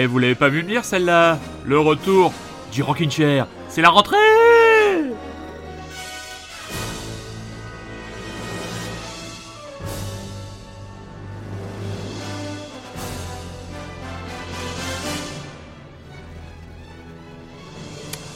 Eh, 0.00 0.06
vous 0.06 0.20
l'avez 0.20 0.36
pas 0.36 0.48
vu 0.48 0.60
venir 0.60 0.84
celle-là? 0.84 1.40
Le 1.64 1.80
retour 1.80 2.32
du 2.70 2.84
Rockin' 2.84 3.10
Chair. 3.10 3.48
C'est 3.68 3.82
la 3.82 3.90
rentrée 3.90 4.16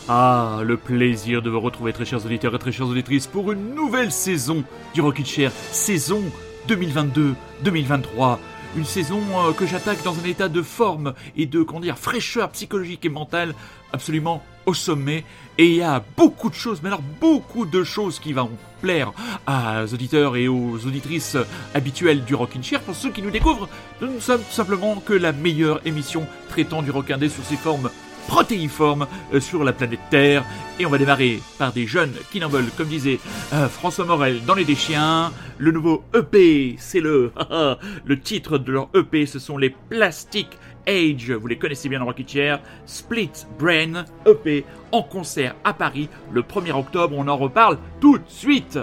Ah, 0.08 0.62
le 0.64 0.76
plaisir 0.76 1.42
de 1.42 1.48
vous 1.48 1.60
retrouver, 1.60 1.92
très 1.92 2.04
chers 2.04 2.26
auditeurs 2.26 2.52
et 2.56 2.58
très 2.58 2.72
chères 2.72 2.88
auditrices, 2.88 3.28
pour 3.28 3.52
une 3.52 3.76
nouvelle 3.76 4.10
saison 4.10 4.64
du 4.94 5.00
Rocket 5.00 5.26
Chair, 5.26 5.52
saison 5.70 6.24
2022-2023. 6.66 8.38
Une 8.74 8.84
saison 8.84 9.20
euh, 9.34 9.52
que 9.52 9.66
j'attaque 9.66 10.02
dans 10.02 10.18
un 10.18 10.24
état 10.24 10.48
de 10.48 10.62
forme 10.62 11.12
et 11.36 11.46
de, 11.46 11.62
comment 11.62 11.80
dire, 11.80 11.98
fraîcheur 11.98 12.50
psychologique 12.50 13.04
et 13.04 13.10
mentale 13.10 13.54
absolument 13.92 14.42
au 14.64 14.72
sommet. 14.72 15.24
Et 15.58 15.66
il 15.66 15.76
y 15.76 15.82
a 15.82 16.02
beaucoup 16.16 16.48
de 16.48 16.54
choses, 16.54 16.80
mais 16.82 16.88
alors 16.88 17.02
beaucoup 17.20 17.66
de 17.66 17.84
choses 17.84 18.18
qui 18.18 18.32
vont 18.32 18.50
plaire 18.80 19.12
aux 19.46 19.94
auditeurs 19.94 20.36
et 20.36 20.48
aux 20.48 20.78
auditrices 20.86 21.36
habituelles 21.74 22.24
du 22.24 22.34
Rockin' 22.34 22.62
Chair. 22.62 22.80
Pour 22.80 22.94
ceux 22.94 23.10
qui 23.10 23.20
nous 23.20 23.30
découvrent, 23.30 23.68
nous 24.00 24.10
ne 24.10 24.20
sommes 24.20 24.42
simplement 24.50 24.96
que 24.96 25.12
la 25.12 25.32
meilleure 25.32 25.86
émission 25.86 26.26
traitant 26.48 26.80
du 26.80 26.90
rock 26.90 27.10
indé 27.10 27.28
sous 27.28 27.42
ses 27.42 27.56
formes 27.56 27.90
protéiforme 28.26 29.06
euh, 29.32 29.40
sur 29.40 29.64
la 29.64 29.72
planète 29.72 30.00
Terre. 30.10 30.44
Et 30.78 30.86
on 30.86 30.90
va 30.90 30.98
démarrer 30.98 31.40
par 31.58 31.72
des 31.72 31.86
jeunes 31.86 32.14
qui 32.30 32.40
n'en 32.40 32.48
veulent, 32.48 32.70
comme 32.76 32.88
disait 32.88 33.18
euh, 33.52 33.68
François 33.68 34.04
Morel 34.04 34.44
dans 34.44 34.54
Les 34.54 34.64
Déchiens. 34.64 35.32
Le 35.58 35.70
nouveau 35.70 36.02
EP, 36.14 36.76
c'est 36.78 37.00
le, 37.00 37.32
le 38.04 38.20
titre 38.20 38.58
de 38.58 38.72
leur 38.72 38.88
EP, 38.94 39.26
ce 39.26 39.38
sont 39.38 39.58
les 39.58 39.70
Plastic 39.70 40.48
Age, 40.86 41.30
vous 41.30 41.46
les 41.46 41.58
connaissez 41.58 41.88
bien 41.88 42.00
dans 42.00 42.06
Rocket 42.06 42.28
Chair, 42.28 42.60
Split 42.86 43.30
Brain 43.58 44.04
EP 44.26 44.64
en 44.90 45.02
concert 45.02 45.54
à 45.62 45.72
Paris 45.72 46.08
le 46.32 46.42
1er 46.42 46.72
octobre, 46.72 47.14
on 47.16 47.28
en 47.28 47.36
reparle 47.36 47.78
tout 48.00 48.18
de 48.18 48.24
suite. 48.26 48.78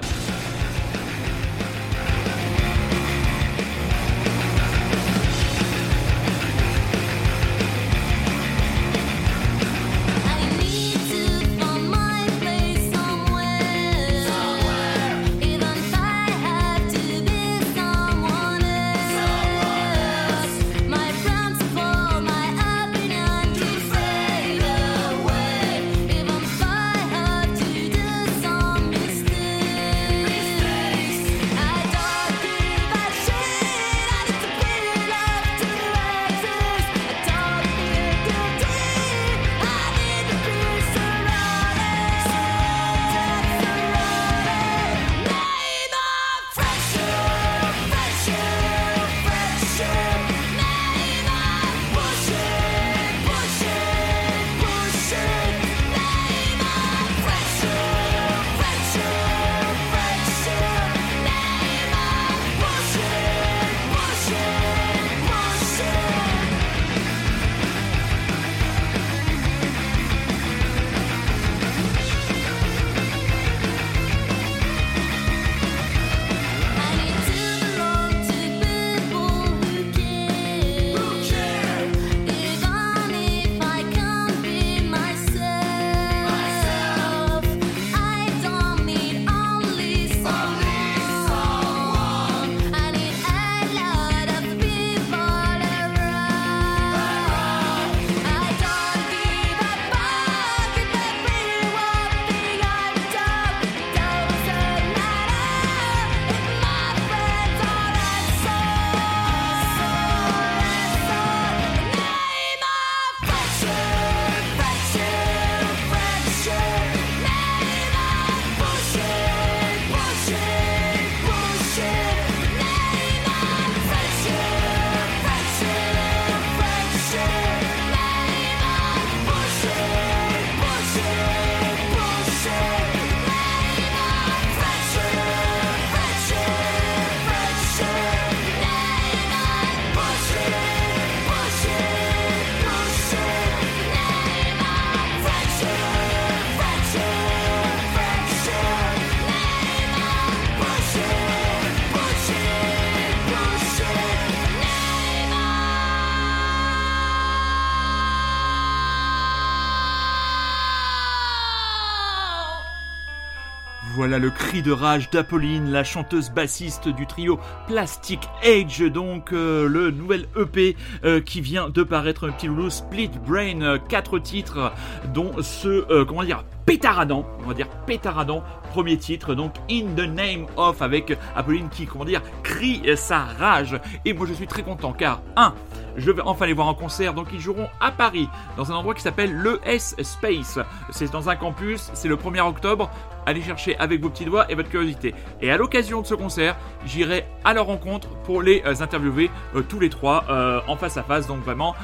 De 164.64 164.72
rage 164.74 165.10
d'Apolline, 165.10 165.72
la 165.72 165.86
chanteuse 165.86 166.32
bassiste 166.32 166.90
du 166.90 167.08
trio 167.08 167.40
Plastic 167.68 168.20
Age, 168.44 168.82
donc 168.82 169.32
euh, 169.32 169.70
le 169.70 169.90
nouvel 169.90 170.26
EP 170.36 170.76
euh, 171.06 171.22
qui 171.22 171.40
vient 171.40 171.70
de 171.70 171.82
paraître, 171.82 172.28
un 172.28 172.34
petit 172.34 172.48
loulou 172.48 172.70
Split 172.70 173.12
Brain, 173.26 173.62
euh, 173.62 173.78
quatre 173.78 174.20
titres, 174.20 174.74
dont 175.14 175.32
ce, 175.42 176.04
comment 176.04 176.24
dire, 176.24 176.44
pétaradant, 176.66 177.26
on 177.44 177.48
va 177.48 177.54
dire 177.54 177.70
pétaradant, 177.88 178.44
premier 178.72 178.98
titre, 178.98 179.34
donc 179.34 179.54
In 179.72 179.96
the 179.96 180.10
Name 180.10 180.48
of, 180.58 180.82
avec 180.82 181.18
Apolline 181.38 181.70
qui, 181.70 181.86
comment 181.86 182.06
dire, 182.06 182.22
crie 182.44 182.82
sa 182.98 183.20
rage. 183.20 183.80
Et 184.04 184.14
moi 184.14 184.28
je 184.28 184.34
suis 184.34 184.48
très 184.48 184.64
content 184.64 184.92
car, 184.92 185.22
un, 185.38 185.54
je 186.00 186.12
vais 186.12 186.22
enfin 186.22 186.46
les 186.46 186.54
voir 186.54 186.68
en 186.68 186.74
concert. 186.74 187.14
Donc 187.14 187.28
ils 187.34 187.40
joueront 187.40 187.68
à 187.80 187.92
Paris, 187.92 188.28
dans 188.58 188.72
un 188.72 188.76
endroit 188.76 188.94
qui 188.94 189.02
s'appelle 189.02 189.34
le 189.34 189.60
S 189.66 189.96
Space. 190.02 190.60
C'est 190.90 191.12
dans 191.12 191.30
un 191.30 191.36
campus, 191.36 191.90
c'est 191.94 192.08
le 192.08 192.16
1er 192.16 192.42
octobre. 192.42 192.90
Allez 193.30 193.44
chercher 193.44 193.78
avec 193.78 194.02
vos 194.02 194.10
petits 194.10 194.26
doigts 194.26 194.52
et 194.52 194.56
votre 194.56 194.70
curiosité. 194.70 195.14
Et 195.40 195.52
à 195.52 195.58
l'occasion 195.58 196.02
de 196.02 196.08
ce 196.08 196.16
concert, 196.16 196.58
j'irai 196.88 197.28
à 197.46 197.54
leur 197.54 197.68
rencontre 197.68 198.08
pour 198.24 198.42
les 198.42 198.64
euh, 198.66 198.74
interviewer 198.82 199.30
euh, 199.56 199.62
tous 199.62 199.80
les 199.80 199.92
trois 199.92 200.24
euh, 200.32 200.62
en 200.68 200.76
face 200.76 200.98
à 200.98 201.04
face. 201.04 201.28
Donc 201.28 201.44
vraiment, 201.44 201.76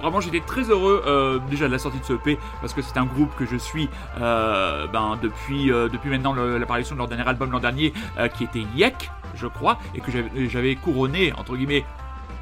vraiment 0.00 0.20
j'étais 0.20 0.40
très 0.40 0.62
heureux 0.62 1.40
déjà 1.48 1.68
de 1.68 1.72
la 1.72 1.78
sortie 1.78 2.00
de 2.00 2.04
ce 2.04 2.14
EP 2.14 2.38
parce 2.60 2.74
que 2.74 2.82
c'est 2.82 2.96
un 2.96 3.04
groupe 3.04 3.30
que 3.36 3.46
je 3.46 3.56
suis 3.56 3.88
ben, 4.18 5.16
depuis, 5.22 5.66
depuis 5.66 6.10
maintenant 6.10 6.34
l'apparition 6.34 6.96
de 6.96 6.98
leur 6.98 7.06
dernier 7.06 7.28
album 7.28 7.52
l'an 7.52 7.60
dernier 7.60 7.92
qui 8.36 8.42
était 8.42 8.64
Yek, 8.74 9.10
je 9.36 9.46
crois, 9.46 9.78
et 9.94 10.00
que 10.00 10.10
j'avais 10.48 10.74
couronné 10.74 11.32
entre 11.34 11.56
guillemets 11.56 11.84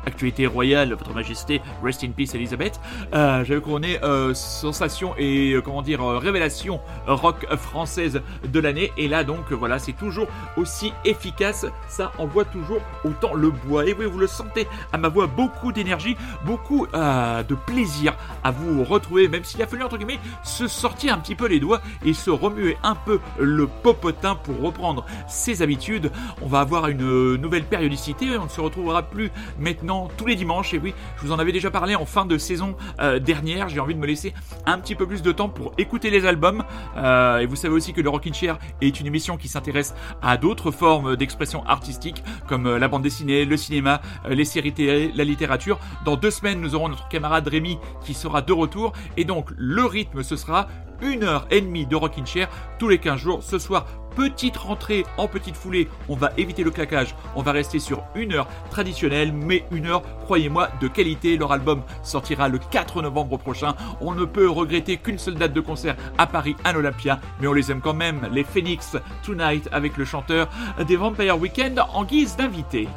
actualité 0.06 0.46
royale, 0.46 0.90
Votre 0.94 1.14
Majesté, 1.14 1.60
Rest 1.82 2.04
in 2.04 2.10
Peace 2.10 2.34
Elizabeth. 2.34 2.81
Euh, 3.14 3.44
J'avais 3.44 3.60
couronné 3.60 4.02
euh, 4.02 4.34
sensation 4.34 5.14
et 5.19 5.52
euh, 5.52 5.60
comment 5.60 5.82
dire 5.82 6.04
révélation 6.04 6.81
rock 7.06 7.46
française 7.56 8.22
de 8.46 8.60
l'année. 8.60 8.93
Et 8.96 9.08
là 9.08 9.25
donc 9.25 9.52
voilà, 9.52 9.78
c'est 9.78 9.93
toujours 9.93 10.28
aussi 10.56 10.93
efficace. 11.04 11.66
Ça 11.88 12.12
envoie 12.19 12.44
toujours 12.44 12.81
autant 13.04 13.34
le 13.34 13.50
bois. 13.50 13.87
Et 13.87 13.94
oui, 13.94 14.06
vous 14.06 14.19
le 14.19 14.26
sentez 14.26 14.66
à 14.93 14.99
ma 14.99 15.08
voix, 15.08 15.26
beaucoup 15.26 15.72
d'énergie, 15.72 16.16
beaucoup 16.44 16.87
de 16.93 17.54
plaisir 17.54 18.14
à 18.44 18.50
vous 18.50 18.84
retrouver, 18.84 19.28
même 19.28 19.44
s'il 19.44 19.62
a 19.62 19.66
fallu 19.66 19.82
entre 19.82 19.99
guillemets 19.99 20.20
se 20.43 20.66
sortir 20.66 21.14
un 21.14 21.19
petit 21.19 21.34
peu 21.34 21.46
les 21.46 21.60
doigts 21.60 21.81
et 22.04 22.12
se 22.12 22.31
remuer 22.31 22.76
un 22.82 22.94
peu 22.94 23.20
le 23.38 23.66
popotin 23.66 24.34
pour 24.34 24.60
reprendre 24.60 25.04
ses 25.28 25.62
habitudes. 25.62 26.10
On 26.40 26.46
va 26.46 26.60
avoir 26.60 26.88
une 26.88 27.37
nouvelle 27.37 27.64
périodicité. 27.64 28.37
On 28.38 28.44
ne 28.44 28.49
se 28.49 28.60
retrouvera 28.60 29.02
plus 29.02 29.31
maintenant 29.58 29.92
tous 30.17 30.27
les 30.27 30.37
dimanches. 30.37 30.75
Et 30.75 30.79
oui, 30.79 30.94
je 31.17 31.23
vous 31.23 31.33
en 31.33 31.39
avais 31.39 31.53
déjà 31.53 31.71
parlé 31.71 31.94
en 31.94 32.06
fin 32.06 32.27
de 32.27 32.39
saison 32.39 32.77
euh, 33.00 33.19
dernière. 33.19 33.69
J'ai 33.69 33.81
envie 33.81 33.94
de 33.94 34.00
me 34.00 34.06
laisser 34.06 34.35
un 34.67 34.79
petit 34.79 34.94
peu 34.94 35.06
plus 35.06 35.23
de 35.23 35.33
temps 35.33 35.49
pour 35.49 35.73
écouter 35.79 36.11
les 36.11 36.27
albums. 36.27 36.65
Euh, 36.97 37.39
et 37.39 37.47
vous 37.47 37.56
savez 37.56 37.75
aussi 37.75 37.93
que 37.93 38.00
le 38.00 38.09
Rockin' 38.09 38.35
Chair 38.35 38.59
est 38.81 39.00
une 39.00 39.06
émission 39.06 39.37
qui 39.37 39.49
s'intéresse 39.49 39.94
à 40.23 40.37
d'autres 40.37 40.71
formes 40.71 41.17
d'expression 41.17 41.65
artistique, 41.67 42.23
comme 42.49 42.67
euh, 42.67 42.79
la 42.79 42.89
bande 42.89 43.03
dessinée, 43.03 43.44
le 43.44 43.56
cinéma, 43.56 44.00
les 44.29 44.44
séries 44.44 44.73
télé, 44.73 45.12
la 45.15 45.25
littérature. 45.25 45.79
Dans 46.05 46.17
deux 46.17 46.31
semaines, 46.31 46.61
nous 46.61 46.75
aurons 46.75 46.88
notre 46.88 47.09
camarade 47.09 47.47
Rémi 47.47 47.79
qui 48.05 48.15
sera 48.15 48.43
de 48.43 48.53
retour. 48.53 48.93
Et 49.17 49.25
donc, 49.25 49.50
le 49.56 49.85
rythme, 49.85 50.23
ce 50.23 50.37
sera 50.37 50.69
une 51.03 51.25
heure 51.25 51.47
et 51.50 51.61
demie 51.61 51.87
de 51.87 51.97
Rockin' 51.97 52.27
Chair 52.27 52.49
tous 52.79 52.88
les 52.88 52.99
15 52.99 53.21
jours. 53.21 53.43
Ce 53.43 53.59
soir, 53.59 53.87
petite 54.14 54.56
rentrée 54.56 55.05
en 55.17 55.29
petite 55.29 55.56
foulée. 55.56 55.88
On 56.09 56.17
va 56.17 56.32
éviter 56.37 56.62
le 56.64 56.70
claquage. 56.70 57.14
On 57.37 57.43
va 57.43 57.53
rester 57.53 57.79
sur 57.79 58.03
une 58.14 58.32
heure 58.32 58.49
traditionnelle, 58.70 59.32
mais 59.32 59.64
une 59.70 59.87
heure, 59.87 60.03
croyez-moi, 60.25 60.69
de 60.81 60.88
qualité. 60.88 61.37
Leur 61.37 61.53
album 61.53 61.82
sortira 62.03 62.49
le 62.49 62.59
4 62.59 63.03
novembre 63.03 63.38
prochain. 63.38 63.75
On 64.00 64.14
ne 64.14 64.25
peut 64.25 64.49
regretter 64.49 64.97
qu'une 64.97 65.19
seule 65.19 65.35
date 65.35 65.53
de 65.53 65.61
concert 65.61 65.97
à 66.19 66.26
Paris, 66.26 66.56
à 66.64 66.73
l'Olympia, 66.73 67.20
mais 67.41 67.47
on 67.47 67.53
les 67.53 67.70
aime 67.70 67.81
quand 67.81 67.94
même. 67.94 68.29
Les 68.32 68.44
Phoenix 68.44 68.97
Tonight 69.23 69.69
avec 69.73 69.97
le 69.97 70.05
chanteur 70.05 70.49
des 70.87 70.97
Vampire 70.97 71.38
Weekend 71.38 71.81
en 71.93 72.05
guise 72.05 72.37
d'invité. 72.37 72.88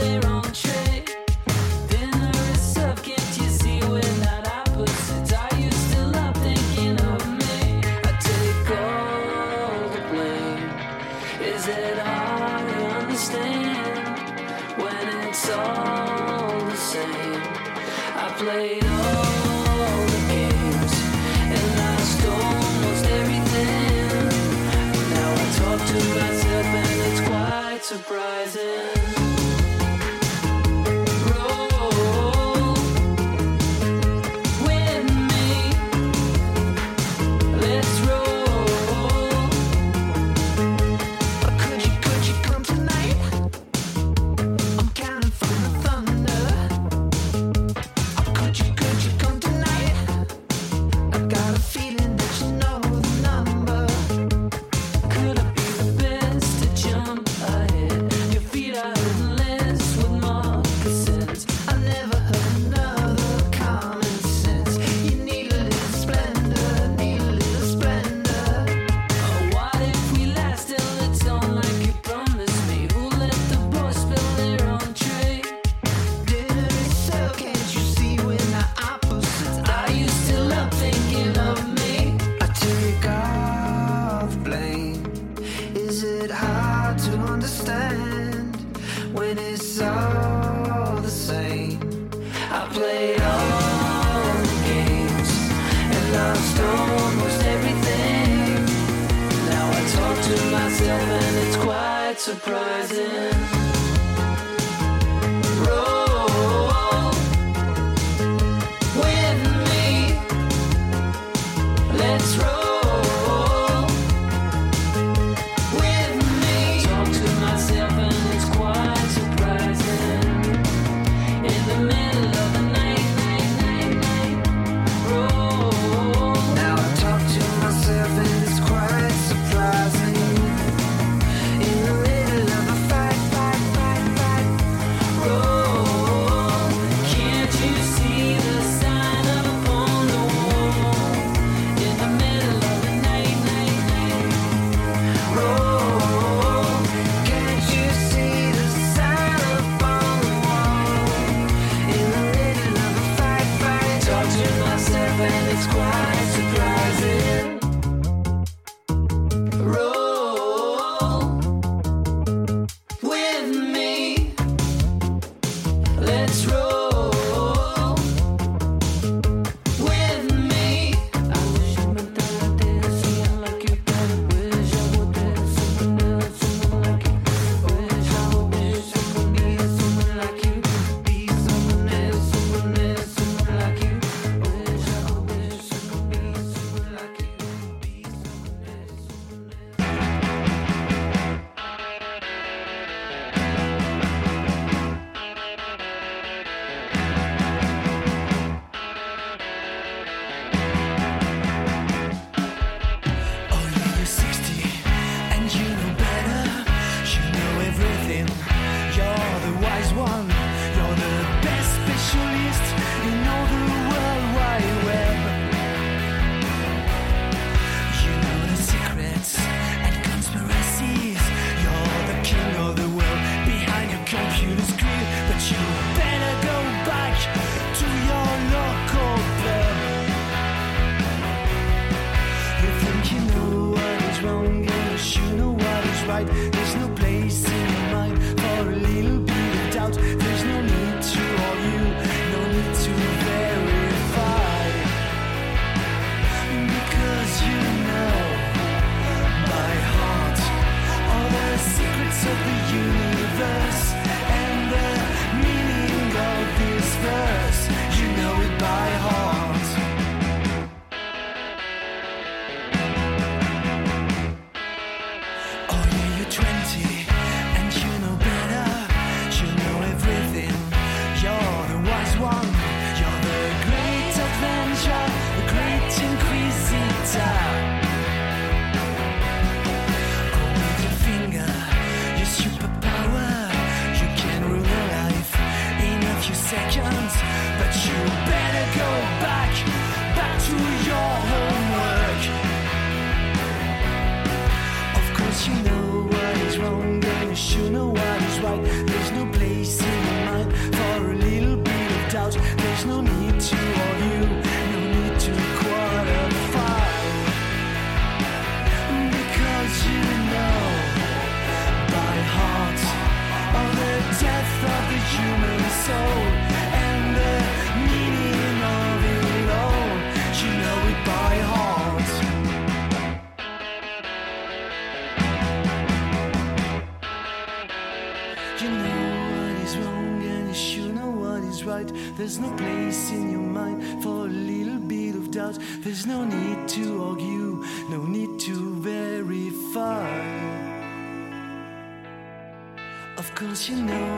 We're 0.00 0.20
on. 0.26 0.37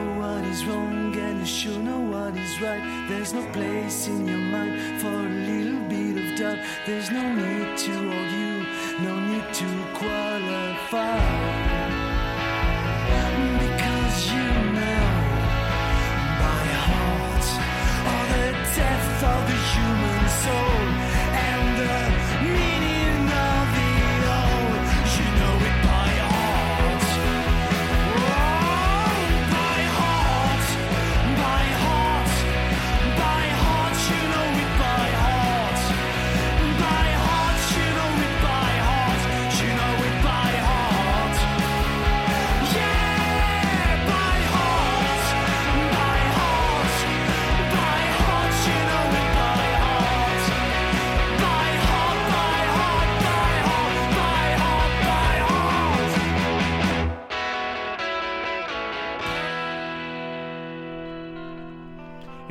Know 0.01 0.19
what 0.21 0.43
is 0.45 0.65
wrong, 0.65 1.15
and 1.15 1.39
you 1.39 1.45
sure 1.45 1.77
know 1.79 1.99
what 1.99 2.35
is 2.35 2.61
right. 2.61 2.83
There's 3.07 3.33
no 3.33 3.43
place 3.51 4.07
in 4.07 4.27
your 4.27 4.37
mind 4.37 5.01
for 5.01 5.07
a 5.07 5.29
little 5.49 5.81
bit 5.89 6.17
of 6.23 6.37
doubt. 6.37 6.59
There's 6.85 7.09
no 7.11 7.23
need 7.33 7.77
to 7.85 7.93
argue, 8.19 8.65
no 9.07 9.13
need 9.19 9.47
to 9.61 9.69
qualify. 9.99 11.19
Because 13.63 14.17
you 14.33 14.49
know 14.77 15.05
by 16.41 16.63
heart 16.87 17.47
all 18.09 18.25
the 18.33 18.47
depth 18.77 19.23
of 19.33 19.41
the 19.49 19.57
human 19.71 20.23
soul 20.43 20.90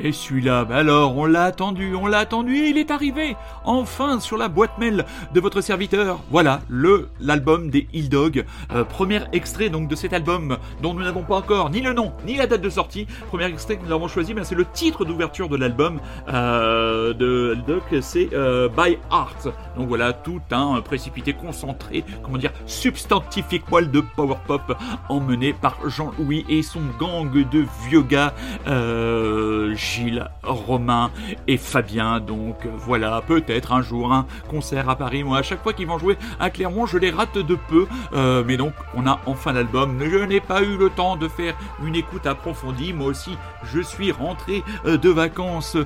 Et 0.03 0.11
celui-là, 0.11 0.65
bah 0.65 0.77
alors, 0.77 1.15
on 1.15 1.25
l'a 1.25 1.43
attendu, 1.43 1.93
on 1.93 2.07
l'a 2.07 2.17
attendu 2.17 2.55
et 2.55 2.69
il 2.69 2.77
est 2.79 2.89
arrivé 2.89 3.35
enfin 3.65 4.19
sur 4.19 4.35
la 4.35 4.47
boîte 4.47 4.79
mail 4.79 5.05
de 5.31 5.39
votre 5.39 5.61
serviteur. 5.61 6.19
Voilà, 6.31 6.61
le 6.69 7.09
l'album 7.19 7.69
des 7.69 7.87
Hill 7.93 8.09
Dog. 8.09 8.43
Euh, 8.73 8.83
premier 8.83 9.21
extrait 9.31 9.69
donc 9.69 9.87
de 9.87 9.95
cet 9.95 10.13
album 10.13 10.57
dont 10.81 10.95
nous 10.95 11.03
n'avons 11.03 11.21
pas 11.21 11.35
encore 11.35 11.69
ni 11.69 11.81
le 11.81 11.93
nom 11.93 12.13
ni 12.25 12.35
la 12.35 12.47
date 12.47 12.61
de 12.61 12.69
sortie. 12.69 13.05
Premier 13.27 13.45
extrait 13.45 13.77
que 13.77 13.85
nous 13.85 13.91
avons 13.91 14.07
choisi, 14.07 14.33
ben, 14.33 14.43
c'est 14.43 14.55
le 14.55 14.65
titre 14.65 15.05
d'ouverture 15.05 15.49
de 15.49 15.55
l'album 15.57 15.99
euh, 16.29 17.13
de 17.13 17.53
Hill 17.55 17.63
Dog, 17.67 18.01
c'est 18.01 18.29
euh, 18.33 18.69
By 18.69 18.97
Heart. 19.11 19.49
Donc 19.77 19.87
voilà, 19.87 20.13
tout 20.13 20.41
un 20.49 20.81
précipité 20.81 21.33
concentré, 21.33 22.03
comment 22.23 22.39
dire, 22.39 22.53
substantifique 22.65 23.65
poil 23.65 23.91
de 23.91 24.01
power 24.15 24.37
pop 24.47 24.75
emmené 25.09 25.53
par 25.53 25.77
Jean-Louis 25.87 26.43
et 26.49 26.63
son 26.63 26.81
gang 26.99 27.31
de 27.31 27.65
vieux 27.87 28.01
gars. 28.01 28.33
Gilles, 29.91 30.25
Romain 30.43 31.11
et 31.47 31.57
Fabien. 31.57 32.19
Donc 32.19 32.65
voilà, 32.77 33.21
peut-être 33.21 33.73
un 33.73 33.81
jour 33.81 34.13
un 34.13 34.25
concert 34.49 34.89
à 34.89 34.95
Paris. 34.95 35.23
Moi, 35.23 35.37
à 35.39 35.43
chaque 35.43 35.61
fois 35.61 35.73
qu'ils 35.73 35.87
vont 35.87 35.97
jouer 35.97 36.17
à 36.39 36.49
Clermont, 36.49 36.85
je 36.85 36.97
les 36.97 37.09
rate 37.09 37.37
de 37.37 37.55
peu. 37.55 37.87
Euh, 38.13 38.43
mais 38.45 38.55
donc, 38.55 38.73
on 38.95 39.05
a 39.05 39.19
enfin 39.25 39.51
l'album. 39.51 39.99
Je 40.01 40.17
n'ai 40.17 40.39
pas 40.39 40.63
eu 40.63 40.77
le 40.77 40.89
temps 40.89 41.17
de 41.17 41.27
faire 41.27 41.55
une 41.85 41.95
écoute 41.95 42.25
approfondie. 42.25 42.93
Moi 42.93 43.07
aussi, 43.07 43.37
je 43.65 43.81
suis 43.81 44.11
rentré 44.11 44.63
euh, 44.85 44.97
de 44.97 45.09
vacances 45.09 45.77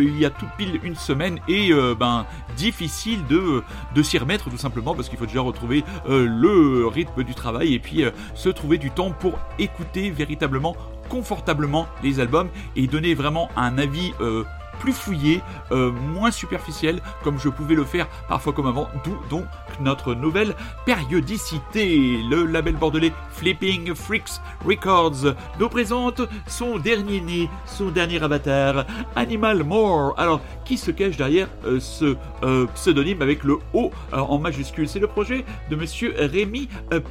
il 0.00 0.18
y 0.18 0.24
a 0.24 0.30
tout 0.30 0.46
pile 0.56 0.80
une 0.82 0.94
semaine 0.94 1.38
et 1.48 1.72
euh, 1.72 1.94
ben 1.94 2.24
difficile 2.56 3.20
de 3.26 3.62
s'y 4.02 4.18
remettre 4.18 4.48
tout 4.50 4.56
simplement 4.56 4.94
parce 4.94 5.08
qu'il 5.08 5.18
faut 5.18 5.26
déjà 5.26 5.40
retrouver 5.40 5.84
le 6.06 6.86
rythme 6.86 7.22
du 7.22 7.34
travail 7.34 7.74
et 7.74 7.78
puis 7.78 8.04
se 8.34 8.48
trouver 8.48 8.78
du 8.78 8.90
temps 8.90 9.10
pour 9.10 9.38
écouter 9.58 10.10
véritablement 10.10 10.74
confortablement 11.08 11.86
les 12.02 12.20
albums 12.20 12.48
et 12.76 12.86
donner 12.86 13.14
vraiment 13.14 13.48
un 13.56 13.78
avis 13.78 14.12
euh, 14.20 14.44
plus 14.78 14.92
fouillé, 14.92 15.42
euh, 15.72 15.90
moins 15.90 16.30
superficiel, 16.30 17.00
comme 17.22 17.38
je 17.38 17.48
pouvais 17.48 17.74
le 17.74 17.84
faire 17.84 18.08
parfois 18.28 18.52
comme 18.52 18.66
avant, 18.66 18.88
d'où 19.04 19.16
donc 19.28 19.44
notre 19.80 20.14
nouvelle 20.14 20.54
périodicité. 20.84 22.20
Le 22.28 22.44
label 22.44 22.76
bordelais 22.76 23.12
Flipping 23.30 23.94
Freaks 23.94 24.40
Records 24.64 25.34
nous 25.58 25.68
présente 25.68 26.22
son 26.46 26.78
dernier 26.78 27.20
né, 27.20 27.50
son 27.66 27.90
dernier 27.90 28.22
avatar, 28.22 28.84
Animal 29.16 29.64
More. 29.64 30.14
Alors, 30.16 30.40
qui 30.64 30.76
se 30.76 30.90
cache 30.90 31.16
derrière 31.16 31.48
euh, 31.64 31.80
ce 31.80 32.16
euh, 32.42 32.66
pseudonyme 32.74 33.22
avec 33.22 33.44
le 33.44 33.58
O 33.72 33.90
en 34.12 34.38
majuscule? 34.38 34.88
C'est 34.88 34.98
le 34.98 35.06
projet 35.06 35.44
de 35.70 35.76
monsieur 35.76 36.14
Rémi 36.16 36.68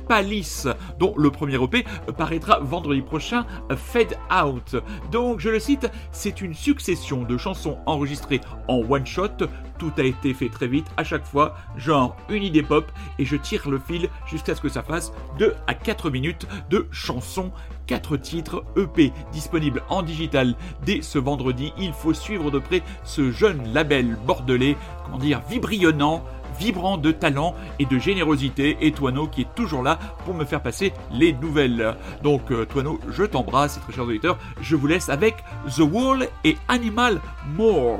Palis, 0.08 0.66
dont 1.00 1.14
le 1.18 1.32
premier 1.32 1.62
EP 1.62 1.86
euh, 2.08 2.12
paraîtra 2.12 2.60
vendredi 2.60 3.02
prochain, 3.02 3.46
Fade 3.76 4.18
Out. 4.32 4.76
Donc, 5.12 5.40
je 5.40 5.50
le 5.50 5.60
cite, 5.60 5.90
c'est 6.12 6.42
une 6.42 6.54
succession 6.54 7.24
de 7.24 7.38
chansons 7.38 7.57
enregistrées 7.86 8.42
en 8.68 8.82
one 8.88 9.06
shot. 9.06 9.48
Tout 9.78 9.92
a 9.98 10.04
été 10.04 10.34
fait 10.34 10.50
très 10.50 10.68
vite 10.68 10.88
à 10.98 11.04
chaque 11.04 11.26
fois, 11.26 11.56
genre 11.76 12.16
une 12.30 12.44
idée 12.44 12.64
pop, 12.64 12.92
et 13.20 13.26
je 13.26 13.36
tire 13.36 13.70
le 13.70 13.80
fil 13.80 14.10
jusqu'à 14.26 14.56
ce 14.56 14.62
que 14.62 14.70
ça 14.70 14.82
fasse 14.82 15.14
2 15.38 15.54
à 15.68 15.74
4 15.74 16.10
minutes 16.10 16.48
de 16.70 16.88
chansons 16.92 17.52
4 17.88 18.18
titres 18.18 18.64
EP 18.76 19.12
disponibles 19.32 19.82
en 19.90 20.04
digital 20.04 20.56
dès 20.86 21.02
ce 21.02 21.18
vendredi. 21.18 21.74
Il 21.80 21.94
faut 21.94 22.14
suivre 22.14 22.52
de 22.52 22.60
près 22.60 22.84
ce 23.04 23.32
jeune 23.32 23.74
label 23.74 24.18
bordelais, 24.26 24.76
comment 25.06 25.18
dire, 25.18 25.42
vibrionnant, 25.50 26.24
vibrant 26.60 26.98
de 26.98 27.12
talent 27.12 27.56
et 27.80 27.86
de 27.86 27.98
générosité, 27.98 28.78
et 28.82 28.92
Toineau 28.92 29.28
qui 29.28 29.42
est 29.42 29.56
toujours 29.56 29.84
là 29.84 30.00
pour 30.26 30.34
me 30.34 30.46
faire 30.46 30.62
passer 30.62 30.94
les 31.12 31.34
nouvelles. 31.34 31.96
Donc 32.24 32.52
euh, 32.52 32.66
Toineau, 32.66 33.00
je 33.10 33.24
t'embrasse, 33.24 33.80
très 33.82 33.94
chers 33.94 34.06
auditeurs, 34.06 34.38
je 34.62 34.76
vous 34.76 34.88
laisse 34.88 35.10
avec 35.10 35.36
The 35.76 35.82
Wall 35.82 36.28
et 36.44 36.58
Animal 36.68 37.20
More. 37.56 38.00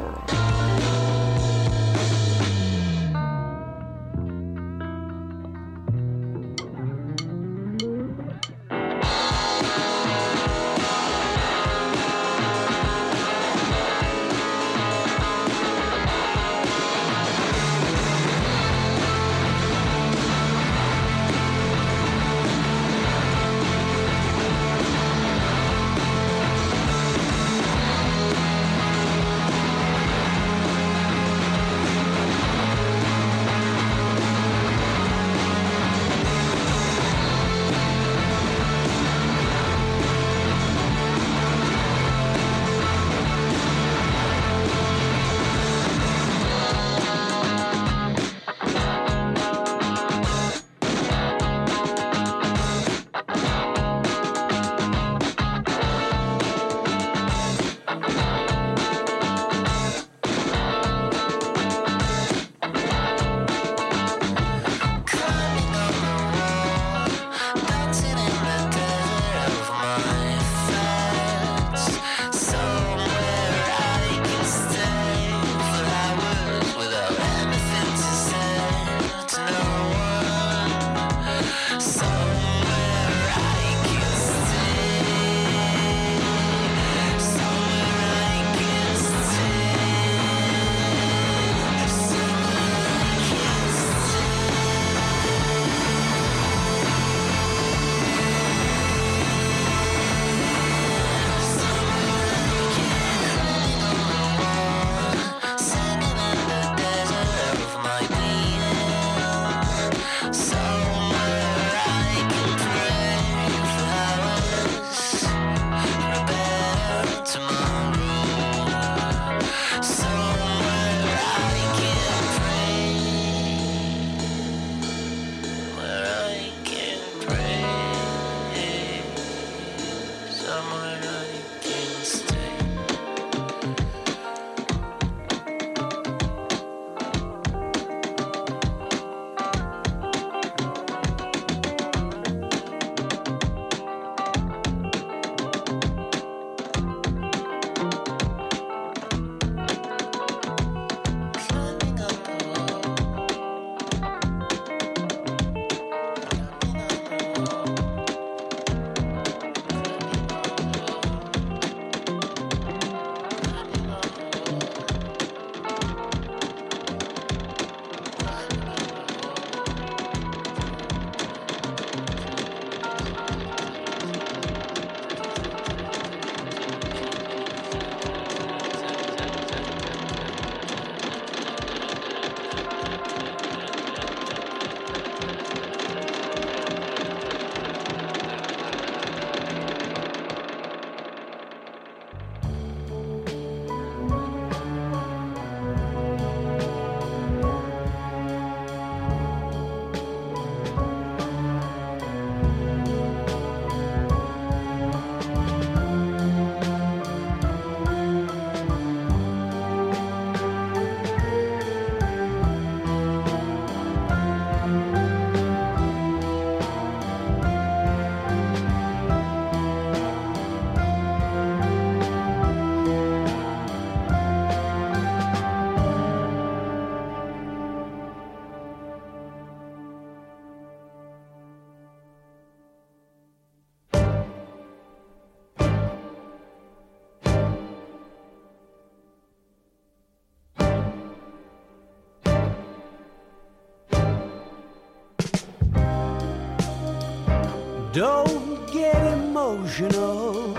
Emotional, 249.80 250.54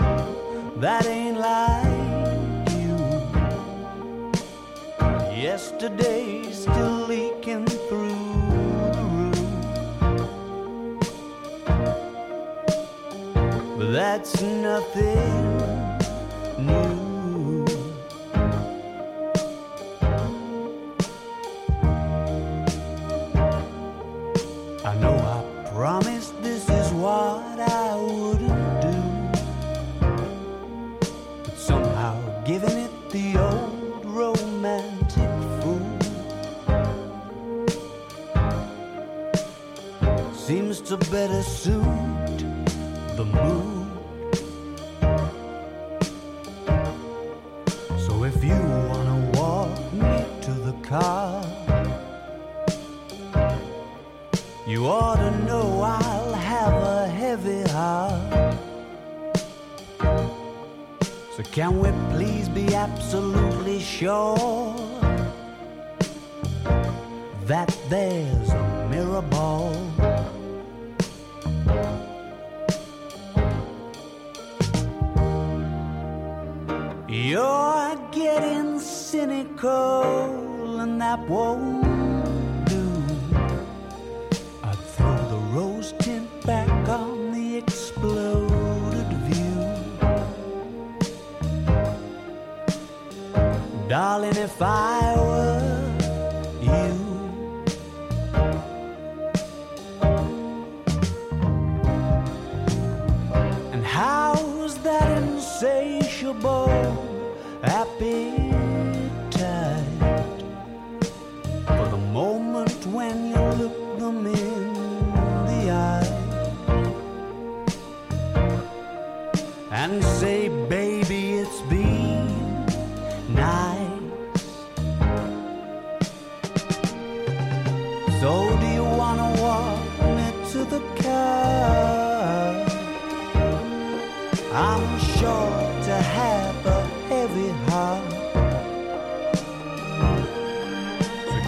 that 0.77 1.05
ain't 1.05 1.37
like 1.37 2.69
you. 2.71 2.97
Yesterday's 5.35 6.61
still 6.61 7.07
leaking 7.07 7.65
through 7.65 8.09
the 8.95 9.03
roof. 9.11 9.39
But 13.77 13.91
that's 13.91 14.41
nothing 14.41 15.57
new. 16.59 17.65
I 24.85 24.95
know 24.95 25.15
I 25.17 25.69
promised 25.73 26.18
to 40.89 40.97
better 41.11 41.43
suit 41.43 41.83
the 43.15 43.23
mood. 43.23 43.87
So 47.99 48.23
if 48.23 48.43
you 48.43 48.59
wanna 48.89 49.31
walk 49.35 49.93
me 49.93 50.25
to 50.41 50.51
the 50.51 50.73
car, 50.81 51.45
you 54.65 54.87
ought 54.87 55.17
to 55.17 55.29
know 55.45 55.81
I'll 55.83 56.33
have 56.33 56.73
a 56.73 57.07
heavy 57.07 57.61
heart. 57.69 58.55
So 61.35 61.43
can 61.51 61.79
we 61.81 61.89
please 62.15 62.49
be 62.49 62.73
absolutely 62.73 63.79
sure 63.79 64.75
that 67.45 67.69
there's 67.89 68.49
a 68.49 68.68
You're 77.29 77.95
getting 78.11 78.79
cynical, 78.79 80.79
and 80.79 80.99
that 80.99 81.19
won't 81.29 82.65
do. 82.65 82.85
I'd 84.63 84.79
throw 84.95 85.15
the 85.33 85.37
rose 85.53 85.93
tint 85.99 86.27
back 86.43 86.89
on 86.89 87.31
the 87.31 87.57
exploded 87.57 89.13
view. 89.27 89.61
Darling, 93.87 94.37
if 94.37 94.59
I 94.59 95.13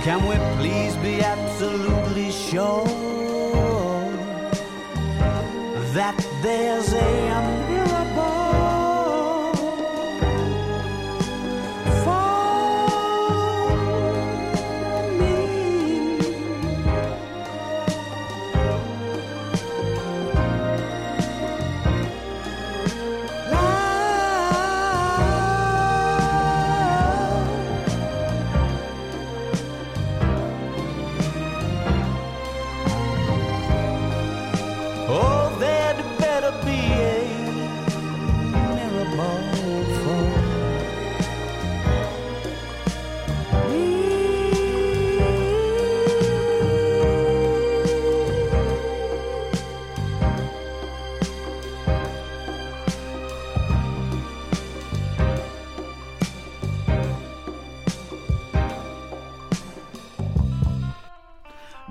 can 0.04 0.26
we 0.28 0.36
please 0.58 0.96
be 0.98 1.22
absolutely 1.22 2.32
sure 2.32 2.86
that 5.94 6.18
there's 6.42 6.91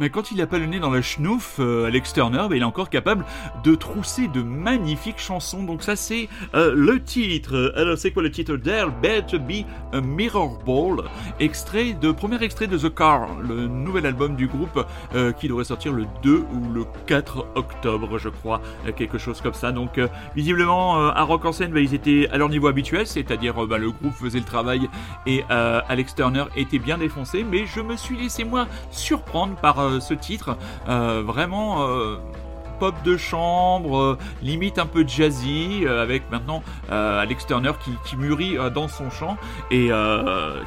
Mais 0.00 0.08
quand 0.08 0.30
il 0.32 0.40
a 0.40 0.46
pas 0.46 0.58
le 0.58 0.64
nez 0.64 0.80
dans 0.80 0.90
la 0.90 1.02
schnouf, 1.02 1.56
euh, 1.60 1.84
Alex 1.84 2.14
Turner, 2.14 2.46
ben, 2.48 2.56
il 2.56 2.62
est 2.62 2.64
encore 2.64 2.88
capable 2.88 3.22
de 3.62 3.74
trousser 3.74 4.28
de 4.28 4.40
magnifiques 4.40 5.18
chansons. 5.18 5.62
Donc 5.62 5.82
ça, 5.82 5.94
c'est 5.94 6.30
euh, 6.54 6.72
le 6.74 7.02
titre. 7.02 7.74
Alors, 7.76 7.98
c'est 7.98 8.10
quoi 8.10 8.22
le 8.22 8.30
titre? 8.30 8.56
There 8.56 8.88
Better 9.02 9.38
Be 9.38 9.66
a 9.92 10.00
Mirror 10.00 10.58
Ball, 10.64 11.04
extrait 11.38 11.92
de 11.92 12.12
premier 12.12 12.42
extrait 12.42 12.66
de 12.66 12.78
The 12.78 12.94
Car, 12.94 13.28
le 13.46 13.66
nouvel 13.66 14.06
album 14.06 14.36
du 14.36 14.46
groupe 14.46 14.86
euh, 15.14 15.32
qui 15.32 15.48
devrait 15.48 15.64
sortir 15.64 15.92
le 15.92 16.06
2 16.22 16.36
ou 16.36 16.72
le 16.72 16.86
4 17.06 17.46
octobre, 17.54 18.18
je 18.18 18.30
crois, 18.30 18.62
euh, 18.86 18.92
quelque 18.92 19.18
chose 19.18 19.42
comme 19.42 19.52
ça. 19.52 19.70
Donc, 19.72 19.98
euh, 19.98 20.08
visiblement, 20.34 20.98
euh, 20.98 21.10
à 21.10 21.22
Rock 21.24 21.44
en 21.44 21.52
scène, 21.52 21.72
ben, 21.72 21.84
ils 21.84 21.92
étaient 21.92 22.26
à 22.30 22.38
leur 22.38 22.48
niveau 22.48 22.68
habituel, 22.68 23.06
c'est-à-dire 23.06 23.66
ben, 23.66 23.76
le 23.76 23.90
groupe 23.90 24.14
faisait 24.14 24.38
le 24.38 24.44
travail 24.44 24.88
et 25.26 25.44
Alex 25.50 26.14
Turner 26.14 26.44
était 26.56 26.78
bien 26.78 26.98
défoncé, 26.98 27.44
mais 27.44 27.66
je 27.66 27.80
me 27.80 27.96
suis 27.96 28.16
laissé 28.16 28.44
moi 28.44 28.66
surprendre 28.90 29.54
par 29.56 29.89
ce 29.98 30.14
titre, 30.14 30.56
Euh, 30.88 31.22
vraiment. 31.26 31.84
Pop 32.80 32.94
de 33.04 33.18
chambre, 33.18 33.98
euh, 33.98 34.18
limite 34.42 34.78
un 34.78 34.86
peu 34.86 35.06
jazzy, 35.06 35.82
euh, 35.84 36.02
avec 36.02 36.22
maintenant 36.30 36.62
euh, 36.90 37.20
Alex 37.20 37.46
Turner 37.46 37.72
qui, 38.04 38.16
mûrit 38.16 38.56
dans 38.74 38.88
son 38.88 39.10
chant 39.10 39.36
et 39.70 39.90